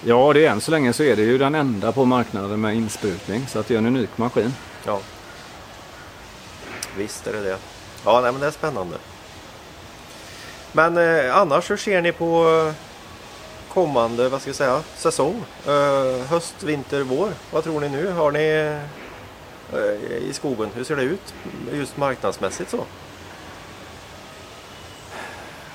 Ja, 0.05 0.33
det 0.33 0.45
är 0.45 0.51
än 0.51 0.61
så 0.61 0.71
länge 0.71 0.93
så 0.93 1.03
är 1.03 1.15
det 1.15 1.21
ju 1.21 1.37
den 1.37 1.55
enda 1.55 1.91
på 1.91 2.05
marknaden 2.05 2.61
med 2.61 2.75
insprutning. 2.75 3.47
Så 3.47 3.59
att 3.59 3.67
det 3.67 3.73
är 3.73 3.77
en 3.77 3.85
unik 3.85 4.17
maskin. 4.17 4.53
Ja. 4.85 4.99
Visst 6.97 7.27
är 7.27 7.33
det 7.33 7.41
det. 7.41 7.57
Ja, 8.05 8.21
nej, 8.21 8.31
men 8.31 8.41
det 8.41 8.47
är 8.47 8.51
spännande. 8.51 8.97
Men 10.71 10.97
eh, 10.97 11.37
annars 11.37 11.71
hur 11.71 11.77
ser 11.77 12.01
ni 12.01 12.11
på 12.11 12.73
kommande, 13.73 14.29
vad 14.29 14.41
ska 14.41 14.49
jag 14.49 14.55
säga, 14.55 14.81
säsong? 14.95 15.45
Eh, 15.67 16.25
höst, 16.27 16.63
vinter, 16.63 17.01
vår. 17.01 17.29
Vad 17.51 17.63
tror 17.63 17.81
ni 17.81 17.89
nu? 17.89 18.11
Har 18.11 18.31
ni 18.31 18.77
i 20.29 20.33
skogen, 20.33 20.69
hur 20.75 20.83
ser 20.83 20.95
det 20.95 21.03
ut 21.03 21.33
just 21.73 21.97
marknadsmässigt 21.97 22.69
så? 22.71 22.77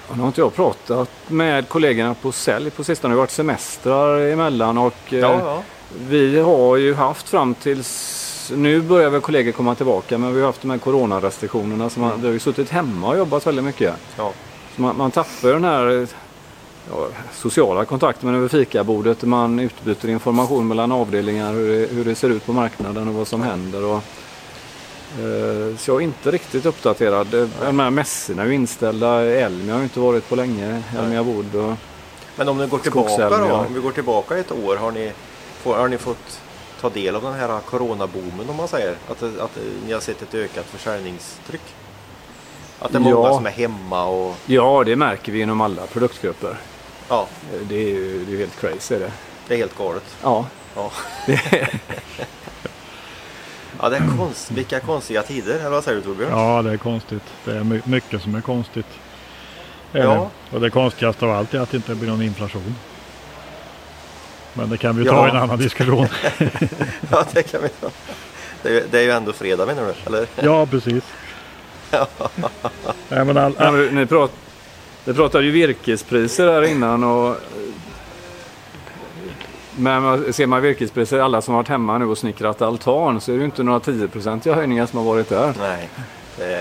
Och 0.08 0.16
nu 0.16 0.20
har 0.22 0.26
inte 0.28 0.40
jag 0.40 0.54
pratat 0.54 1.08
med 1.28 1.68
kollegorna 1.68 2.14
på 2.14 2.32
sälj 2.32 2.70
på 2.70 2.84
sistone. 2.84 3.14
Det 3.14 3.16
har 3.16 3.22
varit 3.22 3.30
semestrar 3.30 4.20
emellan 4.20 4.78
och 4.78 4.94
eh, 5.12 5.18
Ja, 5.18 5.40
ja. 5.40 5.62
vi 6.08 6.40
har 6.40 6.76
ju 6.76 6.94
haft 6.94 7.28
fram 7.28 7.54
tills 7.54 8.52
nu 8.56 8.80
börjar 8.80 9.10
väl 9.10 9.20
kollegor 9.20 9.52
komma 9.52 9.74
tillbaka 9.74 10.18
men 10.18 10.34
vi 10.34 10.40
har 10.40 10.46
haft 10.46 10.62
de 10.62 10.70
här 10.70 10.78
coronarestriktionerna 10.78 11.90
så 11.90 12.00
man, 12.00 12.20
vi 12.20 12.26
har 12.26 12.32
ju 12.32 12.38
suttit 12.38 12.70
hemma 12.70 13.08
och 13.08 13.18
jobbat 13.18 13.46
väldigt 13.46 13.64
mycket. 13.64 13.94
ja. 14.16 14.32
Så 14.76 14.82
man, 14.82 14.96
man 14.96 15.10
tappar 15.10 15.48
den 15.48 15.64
här 15.64 16.00
eh, 16.02 16.08
ja, 16.90 17.08
sociala 17.32 17.84
kontakten 17.84 18.34
över 18.34 18.48
fikabordet. 18.48 19.22
Man 19.22 19.58
utbyter 19.60 20.08
information 20.08 20.68
mellan 20.68 20.92
avdelningar 20.92 21.52
hur 21.52 21.68
det, 21.68 21.86
hur 21.94 22.04
det 22.04 22.14
ser 22.14 22.30
ut 22.30 22.46
på 22.46 22.52
marknaden 22.52 23.08
och 23.08 23.14
vad 23.14 23.28
som 23.28 23.42
händer. 23.42 23.84
Och 23.84 24.02
Eh, 25.18 25.76
Så 25.76 25.90
jag 25.90 25.96
är 25.96 26.00
inte 26.00 26.30
riktigt 26.30 26.66
uppdaterad. 26.66 27.34
Eh, 27.34 27.46
här 27.62 27.90
mässorna 27.90 28.42
är 28.42 28.46
ju 28.46 28.54
inställda. 28.54 29.20
Elmia 29.24 29.72
har 29.72 29.78
ju 29.80 29.84
inte 29.84 30.00
varit 30.00 30.28
på 30.28 30.36
länge. 30.36 30.82
Elmia 30.98 31.22
Wood 31.22 31.54
och... 31.54 31.72
Men 32.36 32.48
om 32.48 32.68
går 32.68 32.78
tillbaka 32.78 33.30
då, 33.30 33.36
ja. 33.36 33.66
om 33.66 33.74
vi 33.74 33.80
går 33.80 33.90
tillbaka 33.92 34.38
ett 34.38 34.52
år, 34.52 34.76
har 34.76 34.90
ni, 34.90 35.12
får, 35.62 35.74
har 35.76 35.88
ni 35.88 35.98
fått 35.98 36.40
ta 36.80 36.90
del 36.90 37.16
av 37.16 37.22
den 37.22 37.32
här 37.34 37.60
coronaboomen 37.60 38.50
om 38.50 38.56
man 38.56 38.68
säger? 38.68 38.94
Att, 39.10 39.22
att 39.22 39.58
ni 39.86 39.92
har 39.92 40.00
sett 40.00 40.22
ett 40.22 40.34
ökat 40.34 40.66
försäljningstryck? 40.66 41.62
Att 42.78 42.92
det 42.92 42.98
är 42.98 43.00
många 43.00 43.28
Ja. 43.28 43.34
som 43.34 43.46
är 43.46 43.50
hemma 43.50 44.04
och 44.06 44.34
Ja, 44.46 44.82
det 44.86 44.96
märker 44.96 45.32
vi 45.32 45.40
inom 45.40 45.60
alla 45.60 45.86
produktgrupper. 45.86 46.56
Ja, 47.08 47.28
Det 47.68 47.74
är 47.74 47.88
ju 47.88 48.24
det 48.24 48.32
är 48.34 48.38
helt 48.38 48.60
crazy. 48.60 48.94
Är 48.94 48.98
det. 49.00 49.12
det 49.48 49.54
är 49.54 49.58
helt 49.58 49.78
galet. 49.78 50.04
Ja, 50.22 50.46
Ja, 50.76 50.90
ja 53.80 53.88
det 53.88 53.96
är 53.96 54.02
konst, 54.18 54.50
vilka 54.50 54.80
konstiga 54.80 55.22
tider, 55.22 55.58
eller 55.58 55.70
vad 55.70 55.84
säger 55.84 55.96
du 55.96 56.02
Torbjörn? 56.04 56.30
Ja, 56.30 56.62
det 56.62 56.70
är 56.72 56.76
konstigt. 56.76 57.22
Det 57.44 57.50
är 57.56 57.64
my- 57.64 57.80
mycket 57.84 58.22
som 58.22 58.34
är 58.34 58.40
konstigt. 58.40 58.86
Är 59.92 59.98
Ja. 60.04 60.30
det. 60.50 60.56
Och 60.56 60.62
det 60.62 60.70
konstigaste 60.70 61.24
av 61.24 61.30
allt 61.30 61.54
är 61.54 61.60
att 61.60 61.70
det 61.70 61.76
inte 61.76 61.94
blir 61.94 62.08
någon 62.10 62.22
inflation. 62.22 62.74
Men 64.54 64.70
det 64.70 64.76
kan 64.76 64.96
vi 64.96 65.02
ju 65.02 65.08
Ja. 65.08 65.14
ta 65.14 65.26
i 65.26 65.30
en 65.30 65.36
annan 65.36 65.58
diskussion. 65.58 66.08
Ja, 67.10 67.24
det 67.32 67.42
kan 67.42 67.62
vi 67.62 67.68
ta. 67.68 67.90
Det 68.62 68.68
är, 68.78 68.84
det 68.90 68.98
är 68.98 69.02
ju 69.02 69.10
ändå 69.10 69.32
fredag 69.32 69.66
menar 69.66 69.82
du? 69.86 69.94
Eller? 70.06 70.26
ja, 70.42 70.66
precis. 70.66 71.04
Nej, 73.08 73.24
men 73.24 73.36
all, 73.36 73.54
Ja, 73.58 73.70
men 73.70 73.86
Ni, 73.94 74.06
ni 75.08 75.14
pratade 75.14 75.44
ju 75.44 75.50
virkespriser 75.50 76.52
här 76.52 76.62
innan. 76.62 77.04
Och, 77.04 77.36
men 79.76 80.32
ser 80.32 80.46
man 80.46 80.62
virkespriser, 80.62 81.18
alla 81.18 81.42
som 81.42 81.54
har 81.54 81.62
varit 81.62 81.68
hemma 81.68 81.98
nu 81.98 82.04
och 82.04 82.18
snickrat 82.18 82.62
altan, 82.62 83.20
så 83.20 83.30
är 83.30 83.34
det 83.34 83.38
ju 83.38 83.44
inte 83.44 83.62
några 83.62 83.78
10-procentiga 83.78 84.54
höjningar 84.54 84.86
som 84.86 84.98
har 84.98 85.06
varit 85.06 85.28
där. 85.28 85.54
Nej, 85.58 85.88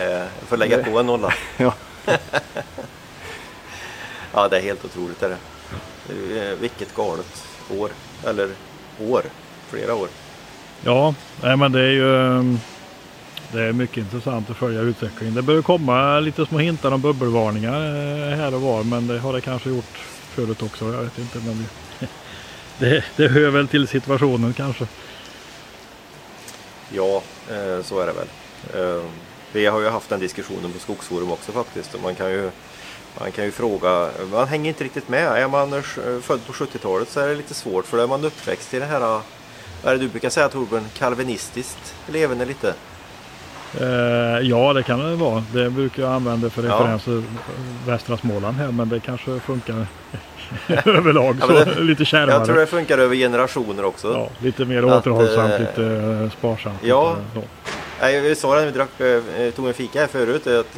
jag 0.09 0.47
får 0.47 0.57
lägga 0.57 0.83
på 0.83 0.99
en 0.99 1.05
nolla. 1.05 1.33
Ja. 1.57 1.73
Ja, 4.33 4.47
det 4.47 4.57
är 4.57 4.61
helt 4.61 4.85
otroligt. 4.85 5.23
Är 5.23 5.29
det. 5.29 6.55
Vilket 6.55 6.95
galet 6.95 7.45
år. 7.77 7.89
Eller 8.25 8.49
år. 9.01 9.21
Flera 9.69 9.95
år. 9.95 10.07
Ja, 10.83 11.15
nej, 11.43 11.57
men 11.57 11.71
det 11.71 11.79
är 11.79 11.91
ju 11.91 12.03
um, 12.03 12.59
det 13.51 13.63
är 13.63 13.73
mycket 13.73 13.97
intressant 13.97 14.49
att 14.49 14.57
följa 14.57 14.81
utvecklingen. 14.81 15.35
Det 15.35 15.41
börjar 15.41 15.61
komma 15.61 16.19
lite 16.19 16.45
små 16.45 16.57
hintar 16.57 16.91
om 16.91 17.01
bubbelvarningar 17.01 17.79
eh, 18.31 18.37
här 18.37 18.55
och 18.55 18.61
var, 18.61 18.83
men 18.83 19.07
det 19.07 19.19
har 19.19 19.33
det 19.33 19.41
kanske 19.41 19.69
gjort 19.69 19.97
förut 20.35 20.63
också. 20.63 20.93
Jag 20.93 21.03
vet 21.03 21.17
inte, 21.17 21.37
men 21.37 21.65
det, 21.99 22.07
det, 22.89 23.03
det 23.15 23.27
hör 23.27 23.49
väl 23.49 23.67
till 23.67 23.87
situationen 23.87 24.53
kanske. 24.53 24.87
Ja, 26.89 27.21
eh, 27.49 27.83
så 27.83 27.99
är 27.99 28.07
det 28.07 28.13
väl. 28.13 28.27
Eh, 28.73 29.03
vi 29.51 29.65
har 29.65 29.79
ju 29.79 29.89
haft 29.89 30.09
den 30.09 30.19
diskussionen 30.19 30.71
på 30.71 30.79
Skogsforum 30.79 31.31
också 31.31 31.51
faktiskt. 31.51 31.93
Och 31.93 32.01
Man 32.01 32.15
kan 32.15 32.31
ju, 32.31 32.51
man 33.19 33.31
kan 33.31 33.45
ju 33.45 33.51
fråga, 33.51 34.09
man 34.31 34.47
hänger 34.47 34.69
inte 34.69 34.83
riktigt 34.83 35.09
med. 35.09 35.43
Är 35.43 35.47
man 35.47 35.83
född 36.21 36.45
på 36.45 36.53
70-talet 36.53 37.09
så 37.09 37.19
är 37.19 37.27
det 37.27 37.35
lite 37.35 37.53
svårt 37.53 37.85
för 37.85 37.97
då 37.97 38.03
är 38.03 38.07
man 38.07 38.25
uppväxt 38.25 38.73
i 38.73 38.79
det 38.79 38.85
här, 38.85 38.99
vad 38.99 39.21
är 39.83 39.91
det 39.91 39.97
du 39.97 40.07
brukar 40.07 40.29
säga 40.29 40.49
Torbjörn, 40.49 40.85
kalvinistiskt 40.93 41.95
levande 42.07 42.45
lite. 42.45 42.73
Eh, 43.79 44.47
ja, 44.47 44.73
det 44.73 44.83
kan 44.83 44.99
det 44.99 45.15
vara. 45.15 45.43
Det 45.53 45.69
brukar 45.69 46.03
jag 46.03 46.11
använda 46.11 46.49
för 46.49 46.63
Ja. 46.63 46.73
referenser 46.73 47.23
västra 47.87 48.17
Småland 48.17 48.57
här, 48.57 48.71
men 48.71 48.89
det 48.89 48.99
kanske 48.99 49.39
funkar 49.39 49.85
överlag. 50.85 51.35
Ja, 51.39 51.47
så, 51.47 51.53
det- 51.53 51.59
lite 51.65 51.75
Jag 51.89 51.97
tror 51.97 52.05
kärvare. 52.05 52.59
det 52.59 52.65
funkar 52.67 52.97
över 52.97 53.15
generationer 53.15 53.85
också. 53.85 54.13
Ja, 54.13 54.29
lite 54.45 54.65
mer 54.65 54.83
Att, 54.83 54.85
återhållsamt, 55.07 55.53
eh, 55.53 55.59
lite 55.59 55.83
eh, 56.23 56.29
sparsamt. 56.39 56.79
ja. 56.83 57.15
Nej, 58.01 58.21
vi 58.21 58.35
sa 58.35 58.55
det 58.55 58.59
när 58.59 58.65
vi 58.65 58.71
drack, 58.71 58.99
eh, 58.99 59.51
tog 59.51 59.67
en 59.67 59.73
fika 59.73 59.99
här 59.99 60.07
förut, 60.07 60.47
att 60.47 60.77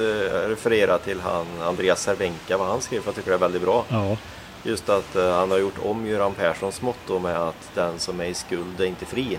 referera 0.50 0.98
till 0.98 1.20
han 1.22 1.46
Andreas 1.64 2.02
Cervenka, 2.02 2.58
vad 2.58 2.68
han 2.68 2.82
skrev, 2.82 3.00
för 3.02 3.08
jag 3.08 3.16
tycker 3.16 3.30
det 3.32 3.36
är 3.36 3.40
väldigt 3.40 3.62
bra. 3.62 3.86
Ja, 3.90 4.18
Just 4.64 4.90
att 4.90 5.16
han 5.16 5.52
har 5.52 5.58
gjort 5.58 5.76
om 5.84 6.06
Göran 6.08 6.34
Perssons 6.34 6.82
motto 6.82 7.20
med 7.20 7.38
att 7.38 7.70
den 7.76 8.00
som 8.00 8.22
är 8.22 8.26
i 8.26 8.34
skuld 8.34 8.82
är 8.82 8.86
inte 8.86 9.06
fri. 9.06 9.38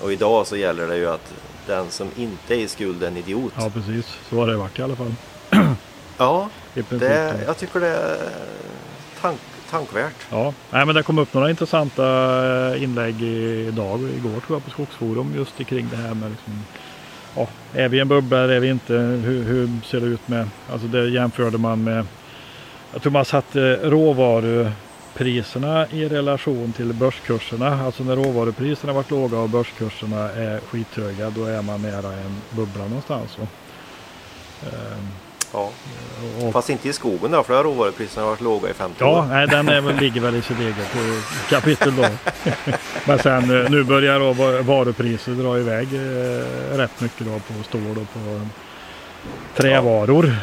Och 0.00 0.12
idag 0.12 0.46
så 0.46 0.56
gäller 0.56 0.86
det 0.88 0.96
ju 0.96 1.06
att 1.10 1.32
den 1.66 1.90
som 1.90 2.08
inte 2.16 2.54
är 2.54 2.58
i 2.58 2.68
skuld 2.68 3.02
är 3.02 3.06
en 3.08 3.16
idiot. 3.16 3.52
ja, 3.58 3.70
precis. 3.74 4.06
Så 4.30 4.36
har 4.36 4.46
det 4.46 4.56
varit 4.56 4.78
i 4.78 4.82
alla 4.82 4.96
fall. 4.96 5.14
Ja, 6.18 6.48
det, 6.74 7.34
jag 7.46 7.58
tycker 7.58 7.80
det 7.80 7.86
är 7.88 8.16
tank, 9.20 9.40
tankvärt. 9.70 10.14
Ja, 10.30 10.54
nej, 10.70 10.86
men 10.86 10.94
det 10.94 11.02
kom 11.02 11.18
upp 11.18 11.34
några 11.34 11.50
intressanta 11.50 12.04
eh, 12.74 12.82
inlägg 12.82 13.22
idag 13.22 13.92
och 14.02 14.08
igår 14.08 14.40
tror 14.40 14.56
jag 14.56 14.64
på 14.64 14.70
Skogsforum 14.70 15.34
just 15.36 15.56
kring 15.66 15.88
det 15.90 15.96
här 15.96 16.14
med 16.14 16.30
liksom, 16.30 16.64
ja, 17.36 17.48
är 17.72 17.88
vi 17.88 18.00
en 18.00 18.08
bubbla 18.08 18.44
eller 18.44 18.54
är 18.54 18.60
vi 18.60 18.68
inte? 18.68 18.92
Hur, 18.94 19.44
hur 19.44 19.70
ser 19.84 20.00
det 20.00 20.06
ut 20.06 20.28
med, 20.28 20.48
alltså 20.72 20.86
det 20.86 21.08
jämförde 21.08 21.58
man 21.58 21.84
med, 21.84 22.06
jag 22.92 23.02
tror 23.02 23.12
man 23.12 23.24
satte 23.24 23.78
råvarupriserna 25.18 25.86
i 25.90 26.08
relation 26.08 26.72
till 26.72 26.92
börskurserna. 26.92 27.84
Alltså 27.84 28.02
när 28.04 28.16
råvarupriserna 28.16 28.92
varit 28.92 29.10
låga 29.10 29.38
och 29.38 29.48
börskurserna 29.48 30.30
är 30.30 30.60
skithöga 30.60 31.30
då 31.30 31.44
är 31.44 31.62
man 31.62 31.82
nära 31.82 32.12
en 32.12 32.36
bubbla 32.50 32.84
någonstans. 32.84 33.36
Och, 33.38 33.48
ehm, 34.66 35.08
Ja. 35.52 35.70
och, 36.42 36.52
Fast 36.52 36.70
inte 36.70 36.88
i 36.88 36.92
skogen 36.92 37.30
då, 37.30 37.42
för 37.42 37.52
där 37.52 37.56
har 37.56 37.64
råvarupriserna 37.64 38.26
varit 38.26 38.40
låga 38.40 38.70
i 38.70 38.74
50 38.74 38.96
Ja, 38.98 39.18
år. 39.18 39.26
nej, 39.26 39.46
den 39.46 39.68
är 39.68 39.80
väl, 39.80 39.96
ligger 39.96 40.20
väl 40.20 40.34
i 40.34 40.42
sitt 40.42 40.60
eget 40.60 40.78
eh, 40.94 41.48
kapitel 41.50 41.96
då. 41.96 42.04
Men 43.06 43.18
sen 43.18 43.64
eh, 43.64 43.70
nu 43.70 43.84
börjar 43.84 44.20
då 44.20 44.32
va- 44.32 44.62
varupriser 44.62 45.32
dra 45.32 45.58
iväg 45.58 45.88
eh, 45.94 46.76
rätt 46.76 47.00
mycket 47.00 47.26
då 47.26 47.32
på 47.38 47.62
stål 47.68 47.90
och 47.98 48.12
på 48.12 48.40
trävaror. 49.56 50.36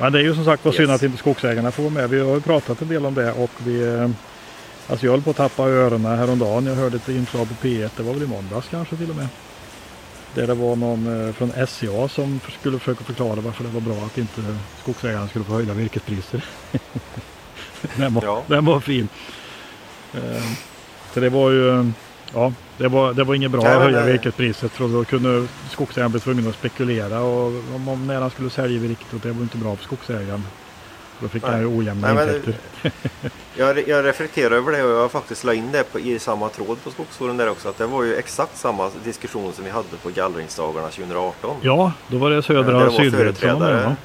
Men 0.00 0.12
det 0.12 0.18
är 0.18 0.22
ju 0.22 0.34
som 0.34 0.44
sagt 0.44 0.64
var 0.64 0.72
synd 0.72 0.90
Yes. 0.90 0.94
att 0.96 1.02
inte 1.02 1.18
skogsägarna 1.18 1.70
får 1.70 1.90
med. 1.90 2.10
Vi 2.10 2.20
har 2.20 2.34
ju 2.34 2.40
pratat 2.40 2.82
en 2.82 2.88
del 2.88 3.06
om 3.06 3.14
det 3.14 3.32
och 3.32 3.50
vi 3.58 3.82
eh, 3.94 4.10
Alltså 4.88 5.06
jag 5.06 5.12
höll 5.12 5.22
på 5.22 5.30
att 5.30 5.36
tappa 5.36 5.62
öronen 5.68 6.18
häromdagen. 6.18 6.66
Jag 6.66 6.74
hörde 6.74 6.96
ett 6.96 7.08
inslag 7.08 7.48
på 7.48 7.66
P1, 7.66 7.90
det 7.96 8.02
var 8.02 8.12
väl 8.12 8.22
i 8.22 8.26
måndags 8.26 8.68
kanske 8.70 8.96
till 8.96 9.10
och 9.10 9.16
med. 9.16 9.28
Där 10.34 10.46
det 10.46 10.54
var 10.54 10.76
någon 10.76 11.26
eh, 11.28 11.32
från 11.34 11.66
SCA 11.66 12.08
som 12.08 12.40
skulle 12.60 12.78
försöka 12.78 13.04
förklara 13.04 13.40
varför 13.40 13.64
det 13.64 13.70
var 13.70 13.80
bra 13.80 13.94
att 14.06 14.18
inte 14.18 14.40
skogsägarna 14.82 15.28
skulle 15.28 15.44
få 15.44 15.52
höjda 15.52 15.72
virkespriser. 15.74 16.44
den, 17.96 18.14
var, 18.14 18.22
Ja. 18.24 18.42
den 18.46 18.64
var 18.64 18.80
fin. 18.80 19.08
Eh, 20.14 20.42
Så 21.14 21.20
det 21.20 21.28
var 21.30 21.50
ju, 21.50 21.92
ja, 22.34 22.52
det 22.78 22.88
var, 22.88 23.12
det 23.12 23.24
var 23.24 23.34
inget 23.34 23.50
bra 23.50 23.62
Nej, 23.62 23.72
att 23.74 23.82
höja 23.82 24.00
det- 24.00 24.12
virkespriset 24.12 24.72
för 24.72 24.88
då 24.88 25.04
kunde 25.04 25.46
skogsägaren 25.70 26.10
bli 26.10 26.20
tvungen 26.20 26.48
att 26.48 26.54
spekulera 26.54 27.20
och 27.20 27.46
om, 27.74 27.88
om 27.88 28.06
när 28.06 28.20
han 28.20 28.30
skulle 28.30 28.50
sälja 28.50 28.80
virket 28.80 29.12
och 29.12 29.20
det 29.20 29.32
var 29.32 29.42
inte 29.42 29.56
bra 29.56 29.76
för 29.76 29.84
skogsägaren. 29.84 30.44
Då 31.20 31.28
fick 31.28 31.42
Nej. 31.42 31.52
han 31.52 31.60
ju 31.60 31.66
ojämna 31.66 32.12
Nej, 32.12 32.26
men 32.26 32.36
intäkter. 32.36 32.60
Jag, 33.56 33.88
jag 33.88 34.04
reflekterar 34.04 34.50
över 34.56 34.72
det 34.72 34.82
och 34.82 34.90
jag 34.90 35.00
har 35.00 35.08
faktiskt 35.08 35.44
la 35.44 35.54
in 35.54 35.72
det 35.72 35.92
på, 35.92 36.00
i 36.00 36.18
samma 36.18 36.48
tråd 36.48 36.82
på 36.84 36.90
Skogsforum 36.90 37.36
där 37.36 37.50
också. 37.50 37.68
Att 37.68 37.78
det 37.78 37.86
var 37.86 38.02
ju 38.04 38.14
exakt 38.16 38.56
samma 38.58 38.90
diskussion 39.04 39.52
som 39.52 39.64
vi 39.64 39.70
hade 39.70 39.88
på 40.02 40.10
gallringsdagarna 40.10 40.88
2018. 40.88 41.56
Ja, 41.62 41.92
då 42.08 42.18
var 42.18 42.30
det 42.30 42.42
södra 42.42 42.86
och 42.86 42.92
som 42.92 43.04
var 43.10 43.58
med. 43.60 43.84
va? 43.84 43.96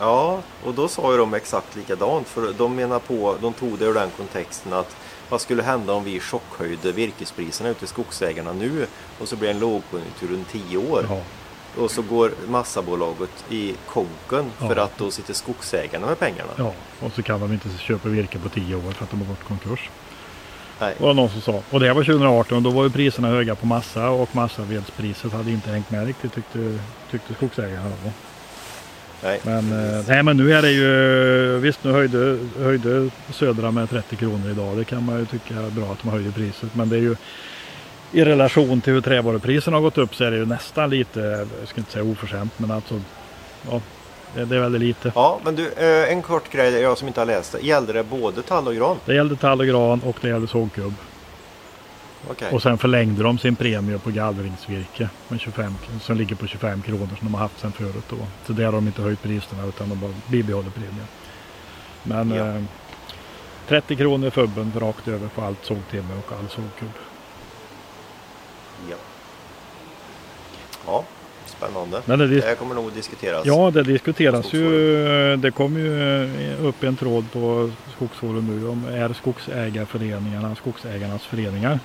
Ja, 0.00 0.40
och 0.64 0.74
då 0.74 0.88
sa 0.88 1.12
ju 1.12 1.18
de 1.18 1.34
exakt 1.34 1.76
likadant. 1.76 2.28
För 2.28 2.52
de 2.58 2.76
menar 2.76 2.98
på, 2.98 3.36
de 3.40 3.52
tog 3.52 3.78
det 3.78 3.84
ur 3.84 3.94
den 3.94 4.10
kontexten 4.16 4.72
att 4.72 4.96
vad 5.28 5.40
skulle 5.40 5.62
hända 5.62 5.92
om 5.92 6.04
vi 6.04 6.20
chockhöjde 6.20 6.92
virkespriserna 6.92 7.68
ute 7.70 7.84
i 7.84 7.88
skogsägarna 7.88 8.52
nu 8.52 8.86
och 9.18 9.28
så 9.28 9.36
blir 9.36 9.48
det 9.48 9.54
en 9.54 9.60
lågkonjunktur 9.60 10.28
runt 10.28 10.48
10 10.52 10.76
år. 10.76 11.06
Ja, 11.08 11.20
Och 11.82 11.90
så 11.90 12.02
går 12.02 12.30
massabolaget 12.48 13.44
i 13.50 13.74
konken 13.86 14.50
för 14.58 14.76
Ja. 14.76 14.82
att 14.82 14.98
då 14.98 15.10
sitter 15.10 15.34
skogsägarna 15.34 16.06
med 16.06 16.18
pengarna. 16.18 16.50
ja, 16.56 16.72
och 17.00 17.12
så 17.12 17.22
kan 17.22 17.40
de 17.40 17.52
inte 17.52 17.68
köpa 17.78 18.08
virke 18.08 18.38
på 18.38 18.48
tio 18.48 18.74
år 18.76 18.92
för 18.92 19.04
att 19.04 19.10
de 19.10 19.20
har 19.20 19.26
gått 19.28 19.44
konkurs. 19.44 19.90
Nej. 20.80 20.94
Det 20.98 21.04
var 21.04 21.14
någon 21.14 21.30
som 21.30 21.40
sa. 21.40 21.62
Och 21.70 21.80
det 21.80 21.92
var 21.92 22.02
2018 22.04 22.56
och 22.56 22.62
då 22.62 22.70
var 22.70 22.84
ju 22.84 22.90
priserna 22.90 23.28
höga 23.28 23.54
på 23.54 23.66
massa 23.66 24.10
och 24.10 24.36
massavedspriset 24.36 25.32
hade 25.32 25.50
inte 25.50 25.70
hängt 25.70 25.90
med 25.90 26.06
riktigt 26.06 26.34
tyckte, 26.34 26.78
tyckte 27.10 27.34
skogsägarna. 27.34 27.88
Då. 28.04 28.10
Nej. 29.22 29.40
Men, 29.42 29.58
eh, 29.58 30.04
nej, 30.08 30.22
men 30.22 30.36
nu 30.36 30.52
är 30.52 30.62
det 30.62 30.70
ju, 30.70 31.58
visst 31.58 31.84
nu 31.84 31.92
höjde, 31.92 32.38
höjde 32.58 33.10
Södra 33.30 33.70
med 33.70 33.90
30 33.90 34.16
kronor 34.16 34.50
idag. 34.50 34.76
Det 34.76 34.84
kan 34.84 35.04
man 35.04 35.18
ju 35.18 35.26
tycka 35.26 35.54
är 35.54 35.70
bra 35.70 35.92
att 35.92 36.02
de 36.02 36.08
höjer 36.08 36.30
priset. 36.30 36.74
Men 36.74 36.88
det 36.88 36.96
är 36.96 37.00
ju 37.00 37.16
i 38.12 38.24
relation 38.24 38.80
till 38.80 38.92
hur 38.92 39.00
trävarupriserna 39.00 39.76
har 39.76 39.82
gått 39.82 39.98
upp 39.98 40.14
så 40.14 40.24
är 40.24 40.30
det 40.30 40.36
ju 40.36 40.46
nästan 40.46 40.90
lite, 40.90 41.20
jag 41.60 41.68
ska 41.68 41.80
inte 41.80 41.92
säga 41.92 42.04
oförskämt, 42.04 42.52
men 42.56 42.70
alltså 42.70 43.00
ja, 43.70 43.80
det, 44.34 44.44
det 44.44 44.56
är 44.56 44.60
väldigt 44.60 44.80
lite. 44.80 45.12
Ja, 45.14 45.40
men 45.44 45.56
du, 45.56 45.72
eh, 45.72 46.12
en 46.12 46.22
kort 46.22 46.50
grej, 46.50 46.72
jag 46.72 46.98
som 46.98 47.08
inte 47.08 47.20
har 47.20 47.26
läst 47.26 47.52
det. 47.52 47.60
Gällde 47.60 47.92
det 47.92 48.02
både 48.02 48.42
tall 48.42 48.66
och 48.66 48.74
gran? 48.74 48.96
Det 49.04 49.14
gällde 49.14 49.36
tall 49.36 49.60
och 49.60 49.66
gran 49.66 50.00
och 50.04 50.16
det 50.20 50.28
gällde 50.28 50.48
sågkubb. 50.48 50.94
Okej. 52.30 52.48
Och 52.52 52.62
sen 52.62 52.78
förlängde 52.78 53.22
de 53.22 53.38
sin 53.38 53.56
premie 53.56 53.98
på 53.98 54.10
gallringsvirke 54.10 55.08
med 55.28 55.40
25, 55.40 55.74
som 56.00 56.16
ligger 56.16 56.36
på 56.36 56.46
25 56.46 56.82
kronor 56.82 57.08
som 57.18 57.26
de 57.28 57.34
har 57.34 57.40
haft 57.40 57.60
sedan 57.60 57.72
förut. 57.72 58.04
Då. 58.10 58.16
Så 58.46 58.52
där 58.52 58.64
har 58.64 58.72
de 58.72 58.86
inte 58.86 59.02
höjt 59.02 59.22
priserna 59.22 59.64
utan 59.66 59.88
de 59.88 60.00
bara 60.00 60.12
bibehåller 60.26 60.70
premien. 60.70 61.06
Men 62.02 62.30
Ja. 62.30 62.46
eh, 62.56 62.62
30 63.68 63.96
kronor 63.96 64.30
fubben 64.30 64.72
rakt 64.76 65.08
över 65.08 65.28
på 65.28 65.42
allt 65.42 65.64
sågtimmer 65.64 66.14
och 66.26 66.32
all 66.38 66.48
sågkubb. 66.48 66.90
Ja. 68.90 68.96
Ja, 70.86 71.04
spännande. 71.46 72.02
Men 72.04 72.18
det, 72.18 72.26
Det 72.26 72.58
kommer 72.58 72.74
nog 72.74 72.92
diskuteras. 72.92 73.46
ja, 73.46 73.70
det 73.70 73.82
diskuteras 73.82 74.52
ju. 74.52 75.36
Det 75.36 75.50
kommer 75.50 75.80
ju 75.80 76.22
eh, 76.52 76.64
upp 76.64 76.82
en 76.82 76.96
tråd 76.96 77.32
på 77.32 77.70
Skogsforum 77.96 78.46
nu 78.60 78.68
om 78.68 78.84
är 78.84 79.12
skogsägarföreningarna 79.12 80.54
skogsägarnas 80.54 81.22
föreningar. 81.26 81.80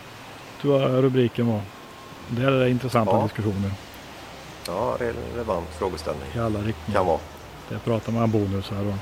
Tror 0.63 0.81
jag 0.81 1.03
rubriken 1.03 1.47
var. 1.47 1.61
Där 2.27 2.51
är 2.51 2.59
det 2.59 2.69
intressanta 2.69 3.11
Ja. 3.15 3.23
diskussioner 3.23 3.71
Ja, 4.67 4.97
relevant 4.99 5.67
frågeställning. 5.79 6.27
i 6.35 6.39
alla 6.39 6.59
riktningar. 6.59 6.99
Kan 6.99 7.05
vara. 7.07 7.19
Där 7.69 7.77
pratar 7.77 8.11
man 8.11 8.31
bonusar 8.31 8.85
och 8.85 8.93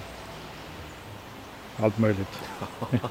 allt 1.86 1.98
möjligt. 1.98 2.40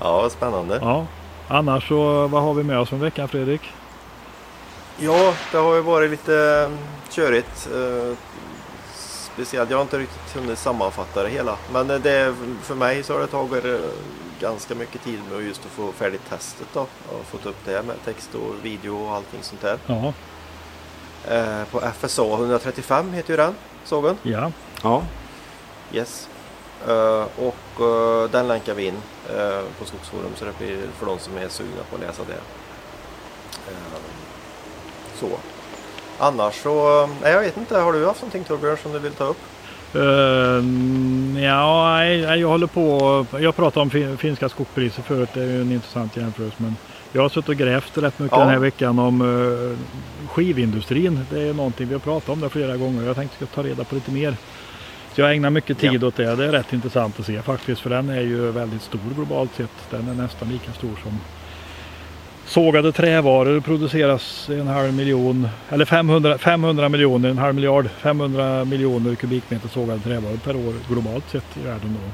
Ja, 0.00 0.30
spännande. 0.30 0.78
Ja. 0.82 1.06
Annars 1.48 1.88
så 1.88 2.26
vad 2.26 2.42
har 2.42 2.54
vi 2.54 2.62
med 2.62 2.78
oss 2.78 2.88
från 2.88 3.00
veckan 3.00 3.28
Fredrik? 3.28 3.60
Ja, 4.98 5.34
det 5.52 5.58
har 5.58 5.74
ju 5.74 5.80
varit 5.80 6.10
lite 6.10 6.68
eh, 6.70 6.78
körigt. 7.10 7.68
eh, 7.74 8.16
Speciellt, 9.34 9.70
jag 9.70 9.76
har 9.76 9.82
inte 9.82 9.98
riktigt 9.98 10.36
hunnit 10.36 10.58
sammanfatta 10.58 11.22
det 11.22 11.28
hela. 11.28 11.56
Men 11.72 11.90
eh, 11.90 11.98
det, 11.98 12.34
för 12.62 12.74
mig 12.74 13.02
så 13.02 13.12
har 13.12 13.20
det 13.20 13.26
tagit 13.26 13.64
ganska 14.40 14.74
mycket 14.74 15.02
tid 15.04 15.20
med 15.32 15.42
just 15.42 15.60
att 15.66 15.70
få 15.70 15.92
färdigt 15.92 16.22
testet 16.28 16.68
då. 16.72 16.80
Och 16.80 17.24
fått 17.30 17.46
upp 17.46 17.56
det 17.64 17.82
med 17.82 17.96
text 18.04 18.34
och 18.34 18.54
video 18.64 19.04
och 19.06 19.14
allting 19.14 19.42
sånt 19.42 19.60
där. 19.60 19.78
Ja, 19.86 20.12
Eh, 21.28 21.64
På 21.70 21.80
FSA 21.80 22.22
135 22.34 23.12
heter 23.12 23.30
ju 23.30 23.36
den 23.36 23.54
sågen. 23.84 24.18
ja. 24.22 24.52
Ja, 24.82 25.02
Yes. 25.92 26.28
Eh, 26.88 27.24
och 27.38 27.80
eh, 27.86 28.30
den 28.30 28.48
länkar 28.48 28.74
vi 28.74 28.86
in 28.86 28.96
eh, 29.36 29.60
på 29.78 29.84
Skogsforum 29.84 30.30
så 30.36 30.44
det 30.44 30.58
blir 30.58 30.82
för 30.98 31.06
de 31.06 31.18
som 31.18 31.36
är 31.36 31.48
sugna 31.48 31.82
på 31.90 31.96
att 31.96 32.00
läsa 32.02 32.22
det. 32.28 32.40
Eh, 33.72 33.98
så. 35.20 35.28
Annars 36.18 36.62
så, 36.62 37.06
nej 37.22 37.32
jag 37.32 37.40
vet 37.40 37.56
inte, 37.56 37.78
har 37.78 37.92
du 37.92 38.06
haft 38.06 38.20
någonting 38.22 38.44
Torbjörn 38.44 38.76
som 38.82 38.92
du 38.92 38.98
vill 38.98 39.12
ta 39.12 39.24
upp? 39.24 39.38
Uh, 39.94 41.42
ja, 41.42 41.96
nej, 41.96 42.20
jag 42.40 42.48
håller 42.48 42.66
på. 42.66 43.26
Jag 43.40 43.56
pratade 43.56 43.82
om 43.82 43.90
fin- 43.90 44.16
finska 44.16 44.48
skogspriser 44.48 45.02
förut. 45.02 45.28
Det 45.34 45.40
är 45.42 45.46
ju 45.46 45.60
en 45.60 45.72
intressant 45.72 46.16
jämförelse. 46.16 46.56
Men 46.58 46.76
jag 47.12 47.22
har 47.22 47.28
suttit 47.28 47.48
och 47.48 47.56
grävt 47.56 47.98
rätt 47.98 48.18
mycket 48.18 48.36
Ja. 48.36 48.40
den 48.42 48.48
här 48.52 48.58
veckan 48.58 48.98
om 48.98 49.20
uh, 49.22 49.76
skivindustrin. 50.28 51.20
Det 51.30 51.42
är 51.42 51.54
någonting 51.54 51.86
vi 51.88 51.92
har 51.94 52.00
pratat 52.00 52.28
om 52.28 52.40
det 52.40 52.48
flera 52.48 52.76
gånger. 52.76 53.02
Jag 53.06 53.16
tänkte 53.16 53.36
ska 53.36 53.46
ta 53.46 53.62
reda 53.62 53.84
på 53.84 53.94
lite 53.94 54.10
mer. 54.10 54.36
Så 55.14 55.20
jag 55.20 55.34
ägnar 55.34 55.50
mycket 55.50 55.78
tid 55.78 56.04
åt 56.04 56.16
det. 56.16 56.36
Det 56.36 56.44
är 56.44 56.52
rätt 56.52 56.72
intressant 56.72 57.20
att 57.20 57.26
se 57.26 57.42
faktiskt. 57.42 57.80
För 57.80 57.90
den 57.90 58.08
är 58.10 58.20
ju 58.20 58.50
väldigt 58.50 58.82
stor 58.82 59.00
globalt 59.14 59.54
sett. 59.56 59.70
Den 59.90 60.08
är 60.08 60.14
nästan 60.14 60.48
lika 60.48 60.72
stor 60.72 60.90
som 61.02 61.20
sågade 62.48 62.92
trävaror 62.92 63.60
produceras 63.60 64.48
en 64.48 64.66
halv 64.66 64.94
miljon 64.94 65.48
eller 65.68 65.84
500, 65.84 66.38
500 66.38 66.88
miljoner, 66.88 67.28
en 67.28 67.38
halv 67.38 67.54
miljard, 67.54 67.88
500 67.98 68.64
miljoner 68.64 69.14
kubikmeter 69.14 69.68
sågade 69.68 70.00
trävaror 70.00 70.36
per 70.36 70.56
år 70.56 70.74
globalt 70.88 71.30
sett 71.30 71.56
i 71.56 71.60
världen. 71.60 71.96
Då. 72.00 72.10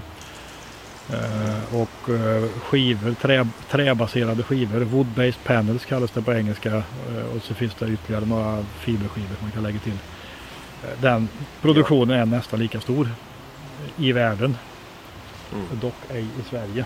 Eh, 1.17 1.81
och 1.81 2.11
eh, 2.11 2.49
skivor, 2.63 3.15
trä, 3.15 3.47
träbaserade 3.71 4.43
skivor, 4.43 4.81
wood-based 4.81 5.39
panels 5.45 5.85
kallas 5.85 6.11
det 6.11 6.23
på 6.23 6.33
engelska. 6.33 6.75
Eh, 6.75 7.37
och 7.37 7.43
så 7.43 7.55
finns 7.55 7.75
det 7.75 7.89
ytterligare 7.89 8.25
några 8.25 8.65
fiberskivor 8.79 9.37
man 9.41 9.51
kan 9.51 9.63
lägga 9.63 9.79
till. 9.79 9.99
Eh, 10.83 11.01
den 11.01 11.29
produktionen 11.63 12.21
är 12.21 12.27
nästan 12.27 12.61
lika 12.61 12.81
stor 12.81 13.09
i 13.97 14.13
världen. 14.13 14.57
Mm. 15.53 15.67
Dock 15.81 15.95
ej 16.11 16.23
i 16.23 16.49
Sverige. 16.51 16.85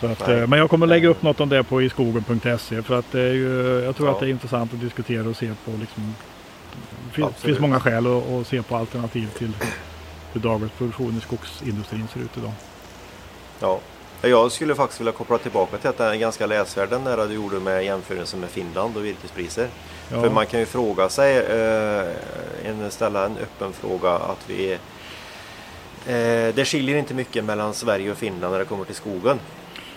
Så 0.00 0.06
att, 0.06 0.26
Nej. 0.26 0.38
eh, 0.38 0.46
men 0.46 0.58
jag 0.58 0.70
kommer 0.70 0.86
lägga 0.86 1.08
upp 1.08 1.22
något 1.22 1.40
om 1.40 1.48
det 1.48 1.62
på 1.62 1.82
iskogen.se 1.82 2.82
för 2.82 2.98
att 2.98 3.12
det 3.12 3.20
är 3.20 3.32
ju, 3.32 3.82
jag 3.84 3.96
tror 3.96 4.08
Ja. 4.08 4.14
att 4.14 4.20
det 4.20 4.26
är 4.26 4.30
intressant 4.30 4.74
att 4.74 4.80
diskutera 4.80 5.28
och 5.28 5.36
se 5.36 5.52
på 5.64 5.70
liksom, 5.80 6.14
det 7.16 7.32
finns 7.40 7.58
många 7.58 7.80
skäl 7.80 8.06
att, 8.06 8.30
att 8.30 8.46
se 8.46 8.62
på 8.62 8.76
alternativ 8.76 9.28
till 9.38 9.52
hur 10.32 10.40
dagens 10.40 10.72
produktion 10.72 11.16
i 11.18 11.20
skogsindustrin 11.20 12.08
ser 12.12 12.20
ut 12.20 12.36
idag. 12.36 12.52
Ja. 13.60 13.80
Jag 14.22 14.52
skulle 14.52 14.74
faktiskt 14.74 15.00
vilja 15.00 15.12
koppla 15.12 15.38
tillbaka 15.38 15.76
till 15.76 15.90
att 15.90 15.98
den 15.98 16.08
är 16.12 16.16
ganska 16.16 16.46
läsvärd 16.46 16.90
den 16.90 17.04
där 17.04 17.28
du 17.28 17.34
gjorde 17.34 17.60
med 17.60 17.84
jämförelsen 17.84 18.40
med 18.40 18.50
Finland 18.50 18.96
och 18.96 19.04
virkespriser. 19.04 19.68
Ja, 20.12 20.20
För 20.20 20.30
man 20.30 20.46
kan 20.46 20.60
ju 20.60 20.66
fråga 20.66 21.08
sig, 21.08 21.36
eh, 21.36 22.06
en, 22.64 22.90
ställa 22.90 23.26
en 23.26 23.36
öppen 23.36 23.72
fråga 23.72 24.10
att 24.10 24.44
vi 24.46 24.72
eh, 26.06 26.54
Det 26.54 26.64
skiljer 26.68 26.96
inte 26.96 27.14
mycket 27.14 27.44
mellan 27.44 27.74
Sverige 27.74 28.10
och 28.10 28.16
Finland 28.18 28.52
när 28.52 28.58
det 28.58 28.64
kommer 28.64 28.84
till 28.84 28.94
skogen. 28.94 29.38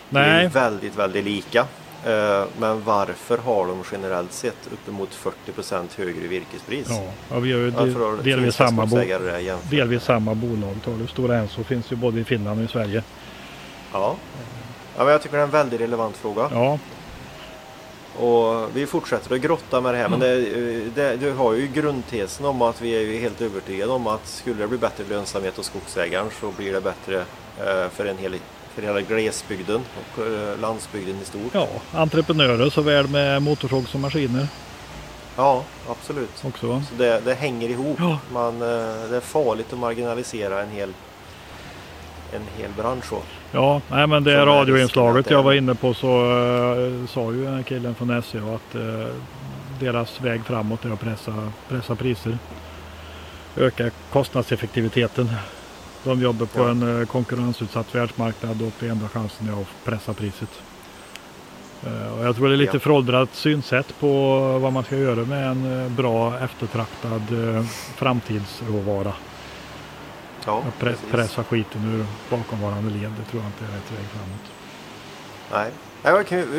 Det 0.10 0.20
är 0.20 0.34
nej, 0.34 0.44
ju 0.44 0.50
väldigt, 0.50 0.96
väldigt 0.96 1.26
lika. 1.26 1.60
Eh, 2.06 2.44
men 2.60 2.84
varför 2.84 3.38
har 3.38 3.68
de 3.68 3.84
generellt 3.92 4.34
sett 4.34 4.70
uppemot 4.74 5.10
40% 5.46 5.88
högre 5.98 6.28
virkespris? 6.28 6.88
ja, 6.90 7.04
ja, 7.30 7.40
vi 7.40 7.52
har 7.52 7.60
ju 7.60 7.72
del, 7.72 8.24
delvis, 8.24 8.56
samma 8.56 8.86
bo, 8.86 8.98
delvis 9.70 10.04
samma 10.04 10.36
bolag. 10.36 10.76
Tar 10.86 10.92
du 10.92 11.08
Stora 11.08 11.38
Enso 11.38 11.64
finns 11.64 11.92
ju 11.92 11.96
både 11.96 12.20
i 12.20 12.24
Finland 12.24 12.60
och 12.60 12.66
i 12.66 12.68
Sverige. 12.68 13.04
Ja. 13.94 14.16
ja, 14.98 15.04
men 15.04 15.08
jag 15.08 15.22
tycker 15.22 15.38
det 15.38 15.42
är 15.42 15.46
en 15.46 15.52
väldigt 15.52 15.82
relevant 15.82 16.18
fråga. 16.18 16.50
Ja, 16.52 16.80
Och 18.20 18.76
vi 18.78 18.86
fortsätter 18.86 19.36
att 19.36 19.42
grotta 19.42 19.82
med 19.82 19.94
det 19.94 19.98
här. 19.98 20.10
Men 20.10 20.20
det, 20.20 20.36
det, 20.96 21.16
du 21.16 21.32
har 21.32 21.54
ju 21.54 21.68
grundtesen 21.68 22.46
om 22.46 22.62
att 22.62 22.82
vi 22.82 22.96
är 22.96 23.02
ju 23.02 23.20
helt 23.20 23.42
övertygade 23.42 23.92
om 23.92 24.08
att 24.08 24.28
skulle 24.28 24.62
det 24.62 24.68
bli 24.68 24.78
bättre 24.78 25.04
lönsamhet 25.10 25.58
hos 25.58 25.66
skogsägaren 25.66 26.28
så 26.42 26.52
blir 26.52 26.74
det 26.74 26.82
bättre 26.82 27.16
eh, 27.58 27.90
för, 27.90 28.06
en 28.06 28.18
hel, 28.18 28.36
för 28.80 28.88
hela 28.88 29.02
glesbygden 29.02 29.82
och 29.96 30.26
eh, 30.28 30.60
landsbygden 30.60 31.16
i 31.22 31.26
stort. 31.26 31.52
ja, 31.54 31.68
entreprenörer 31.94 32.70
såväl 32.70 33.08
med 33.08 33.42
motorsåg 33.42 33.88
som 33.88 34.02
maskiner 34.02 34.48
Ja, 35.36 35.64
absolut. 35.90 36.44
också. 36.44 36.84
Så 36.90 36.96
det, 36.98 37.20
det 37.26 37.34
hänger 37.34 37.70
ihop. 37.70 37.98
Ja. 38.00 38.20
Man, 38.34 38.54
eh, 38.62 39.10
det 39.10 39.16
är 39.16 39.20
farligt 39.22 39.74
att 39.74 39.80
marginalisera 39.80 40.62
en 40.62 40.70
hel, 40.70 40.94
en 42.34 42.42
hel 42.58 42.72
bransch. 42.78 43.06
Så. 43.06 43.22
Ja, 43.52 43.82
nej 43.92 44.08
men 44.08 44.24
det 44.24 44.36
Som 44.38 44.46
radioinslaget 44.46 45.26
att 45.26 45.32
jag 45.32 45.40
det- 45.40 45.44
var 45.46 45.54
inne 45.54 45.76
på 45.76 45.94
så 45.94 46.32
uh, 46.32 47.08
sa 47.08 47.32
ju 47.32 47.64
killen 47.64 47.96
från 47.96 48.24
SE 48.24 48.38
att 48.38 48.76
eh, 48.76 49.14
deras 49.80 50.22
väg 50.22 50.46
framåt 50.46 50.86
är 50.86 50.90
att 50.94 51.00
pressa, 51.00 51.52
pressa 51.70 51.96
priser. 51.96 52.38
Öka 53.58 53.90
kostnadseffektiviteten. 54.12 55.30
De 56.04 56.22
jobbar 56.22 56.46
på 56.46 56.60
Ja. 56.60 56.70
en 56.70 57.00
eh, 57.02 57.08
konkurrensutsatt 57.08 57.96
världsmarknad 57.96 58.62
och 58.62 58.72
det 58.80 58.88
enda 58.88 59.10
chansen 59.10 59.48
är 59.50 59.62
att 59.62 59.68
pressa 59.84 60.14
priset. 60.14 60.50
Eh, 61.86 62.18
och 62.20 62.26
jag 62.26 62.36
tror 62.36 62.48
det 62.48 62.56
är 62.56 62.58
lite 62.58 62.76
Ja. 62.78 62.80
föråldrat 62.80 63.30
synsätt 63.34 64.00
på 64.00 64.38
vad 64.62 64.74
man 64.74 64.84
ska 64.84 64.96
göra 64.98 65.26
med 65.26 65.48
en 65.48 65.84
eh, 65.86 65.90
bra 65.92 66.40
eftertraktad 66.40 67.22
framtidsråvara. 67.96 69.14
Ja, 70.46 70.58
Att 70.58 70.66
pre- 70.66 70.80
precis. 70.80 71.06
pressa 71.12 71.44
skiten 71.44 71.82
ur 71.96 72.06
bakomvarande 72.38 72.90
led, 72.90 73.12
det 73.20 73.32
tror 73.32 73.44
jag 73.44 73.50
inte 73.50 73.64
är 73.74 73.78
rätt 73.78 73.92
väg 73.92 74.06
framåt. 74.12 74.52
Nej. 75.52 75.72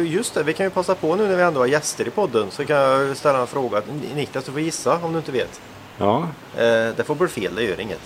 Just 0.08 0.34
det, 0.34 0.42
vi 0.42 0.52
kan 0.52 0.66
ju 0.66 0.70
passa 0.70 0.94
på 0.94 1.16
nu 1.16 1.28
när 1.28 1.36
vi 1.36 1.42
ändå 1.42 1.60
har 1.60 1.66
gäster 1.66 2.06
i 2.08 2.10
podden 2.10 2.46
så 2.50 2.64
kan 2.66 2.76
jag 2.76 3.16
ställa 3.16 3.40
en 3.40 3.46
fråga. 3.46 3.82
Niklas, 4.14 4.44
du 4.44 4.52
får 4.52 4.60
gissa 4.60 4.98
om 5.04 5.12
du 5.12 5.18
inte 5.18 5.32
vet. 5.32 5.60
ja, 5.98 6.28
det 6.96 7.06
får 7.06 7.14
bli 7.14 7.28
fel, 7.28 7.54
det 7.54 7.62
gör 7.62 7.80
inget. 7.80 8.00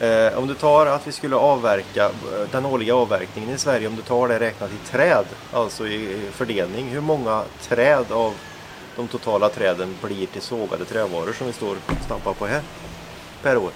Eh, 0.00 0.38
om 0.38 0.46
du 0.46 0.54
tar 0.54 0.86
att 0.86 1.06
vi 1.06 1.12
skulle 1.12 1.36
avverka 1.36 2.04
eh, 2.04 2.10
den 2.50 2.66
årliga 2.66 2.94
avverkningen 2.96 3.50
i 3.54 3.58
Sverige, 3.58 3.88
om 3.88 3.96
du 3.96 4.02
tar 4.02 4.28
det 4.28 4.38
räknat 4.40 4.70
i 4.70 4.86
träd, 4.90 5.24
alltså 5.52 5.86
i 5.86 6.30
fördelning, 6.32 6.88
hur 6.88 7.00
många 7.00 7.42
träd 7.62 8.12
av 8.12 8.32
de 8.96 9.08
totala 9.08 9.48
träden 9.48 9.94
blir 10.02 10.26
till 10.26 10.42
sågade 10.42 10.84
trävaror 10.84 11.32
som 11.32 11.46
vi 11.46 11.52
står 11.52 11.70
och 11.86 12.04
stampar 12.04 12.32
på 12.32 12.46
här 12.46 12.60
per 13.42 13.56
år? 13.56 13.70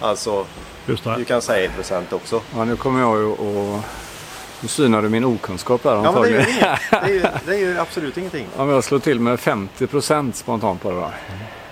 Alltså, 0.00 0.46
Just 0.86 1.04
det. 1.04 1.14
du 1.16 1.24
kan 1.24 1.42
säga 1.42 1.64
i 1.64 1.68
procent 1.68 2.12
också. 2.12 2.40
ja, 2.56 2.64
nu 2.64 2.76
kommer 2.76 3.00
jag 3.00 3.18
ju 3.18 3.24
och 3.26 3.80
nu 4.60 4.68
synar 4.68 5.02
du 5.02 5.08
min 5.08 5.24
okunskap 5.24 5.82
där 5.82 5.90
Ja, 5.90 5.96
men 5.96 6.02
det 6.02 6.08
antagligen. 6.08 6.48
inget. 6.48 6.80
Det 6.90 6.96
är 6.96 7.08
ju, 7.08 7.20
det 7.46 7.54
är 7.54 7.58
ju 7.58 7.78
absolut 7.78 8.16
ingenting. 8.18 8.46
Om 8.56 8.68
jag 8.68 8.84
slår 8.84 8.98
till 8.98 9.20
med 9.20 9.38
50% 9.38 10.32
spontant 10.32 10.82
på 10.82 10.90
det 10.90 10.96
där. 10.96 11.14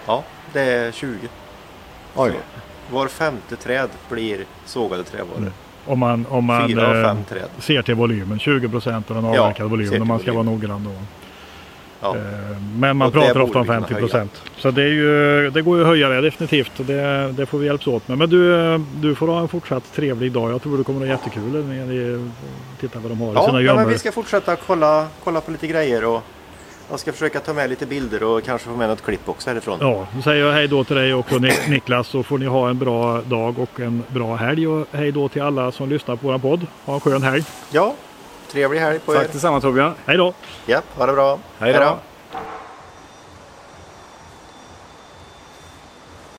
Ja, 0.06 0.24
det 0.52 0.60
är 0.60 0.92
20. 0.92 1.28
Oj, 2.14 2.32
Var 2.90 3.08
femte 3.08 3.56
träd 3.56 3.88
blir 4.10 4.44
sågade 4.64 5.04
trävaror. 5.04 5.38
Mm. 5.38 5.52
Om 5.86 5.98
man, 5.98 6.26
om 6.28 6.44
man 6.44 6.68
Fyra 6.68 7.10
eh, 7.10 7.44
ser 7.58 7.82
till 7.82 7.94
volymen, 7.94 8.38
20 8.38 8.68
procent 8.68 9.10
av 9.10 9.16
den 9.16 9.24
Ja, 9.24 9.30
avverkade 9.40 9.54
ser 9.68 9.76
volymen 9.76 10.02
om 10.02 10.08
man 10.08 10.18
ska 10.18 10.32
vara 10.32 10.42
volymen. 10.42 10.68
noggrann 10.70 10.84
då. 10.84 10.90
Ja. 12.02 12.16
Eh, 12.16 12.22
Men 12.78 12.96
man 12.96 13.08
Och 13.08 13.14
pratar 13.14 13.40
ofta 13.40 13.58
om 13.58 13.62
vi 13.64 13.68
kunna 13.68 13.80
50 13.86 13.94
procent. 13.94 14.42
Så 14.56 14.70
det, 14.70 14.88
ju, 14.88 15.50
det 15.50 15.62
går 15.62 15.76
ju 15.76 15.82
att 15.82 15.88
höja 15.88 16.08
det 16.08 16.20
definitivt. 16.20 16.72
Det, 16.76 17.32
det 17.32 17.46
får 17.46 17.58
vi 17.58 17.66
hjälpas 17.66 17.86
åt 17.86 18.08
med. 18.08 18.18
Men 18.18 18.30
du, 18.30 18.78
du 19.00 19.14
får 19.14 19.26
ha 19.28 19.40
en 19.40 19.48
fortsatt 19.48 19.92
trevlig 19.94 20.32
dag. 20.32 20.52
Jag 20.52 20.62
tror 20.62 20.78
det 20.78 20.84
kommer 20.84 21.00
att 21.00 21.08
vara 21.08 21.18
jättekul 21.18 21.64
när 21.66 21.86
ni 21.86 22.30
tittar 22.80 23.00
vad 23.00 23.10
de 23.10 23.20
har 23.20 23.30
i 23.30 23.34
Ja, 23.34 23.46
sina 23.46 23.58
ja 23.58 23.64
gömmor. 23.66 23.80
men 23.80 23.88
vi 23.92 23.98
ska 23.98 24.12
fortsätta 24.12 24.56
kolla, 24.56 25.06
kolla 25.24 25.40
på 25.40 25.50
lite 25.50 25.66
grejer 25.66 26.04
och 26.04 26.22
jag 26.90 27.00
ska 27.00 27.12
försöka 27.12 27.40
ta 27.40 27.52
med 27.52 27.70
lite 27.70 27.86
bilder 27.86 28.22
och 28.22 28.44
kanske 28.44 28.68
få 28.68 28.76
med 28.76 28.88
något 28.88 29.02
klipp 29.04 29.28
också 29.28 29.50
härifrån. 29.50 29.78
Ja, 29.80 30.06
då 30.16 30.22
säger 30.22 30.44
jag 30.46 30.52
hej 30.52 30.68
då 30.68 30.84
till 30.84 30.96
dig 30.96 31.12
Nik- 31.12 31.68
Niklas 31.70 32.08
så 32.08 32.22
får 32.22 32.38
ni 32.38 32.46
ha 32.46 32.68
en 32.70 32.78
bra 32.78 33.20
dag 33.20 33.58
och 33.58 33.80
en 33.80 34.02
bra 34.08 34.34
helg 34.36 34.68
och 34.68 34.86
hej 34.92 35.12
då 35.12 35.28
till 35.28 35.42
alla 35.42 35.72
som 35.72 35.88
lyssnar 35.88 36.16
på 36.16 36.26
vår 36.28 36.38
podd. 36.38 36.66
Ha 36.84 36.94
en 36.94 37.00
skön 37.00 37.22
helg. 37.22 37.44
Ja, 37.70 37.94
Trevlig 38.52 38.80
helg 38.80 38.98
på 38.98 39.12
Tack 39.14 39.24
er. 39.24 39.28
detsamma 39.32 39.60
Torbjörn. 39.60 39.92
Hej 40.06 40.16
då! 40.16 40.34
Ja, 40.66 40.80
ha 40.96 41.06
det 41.06 41.12
bra. 41.12 41.38
Hej 41.58 41.72
då. 41.72 41.98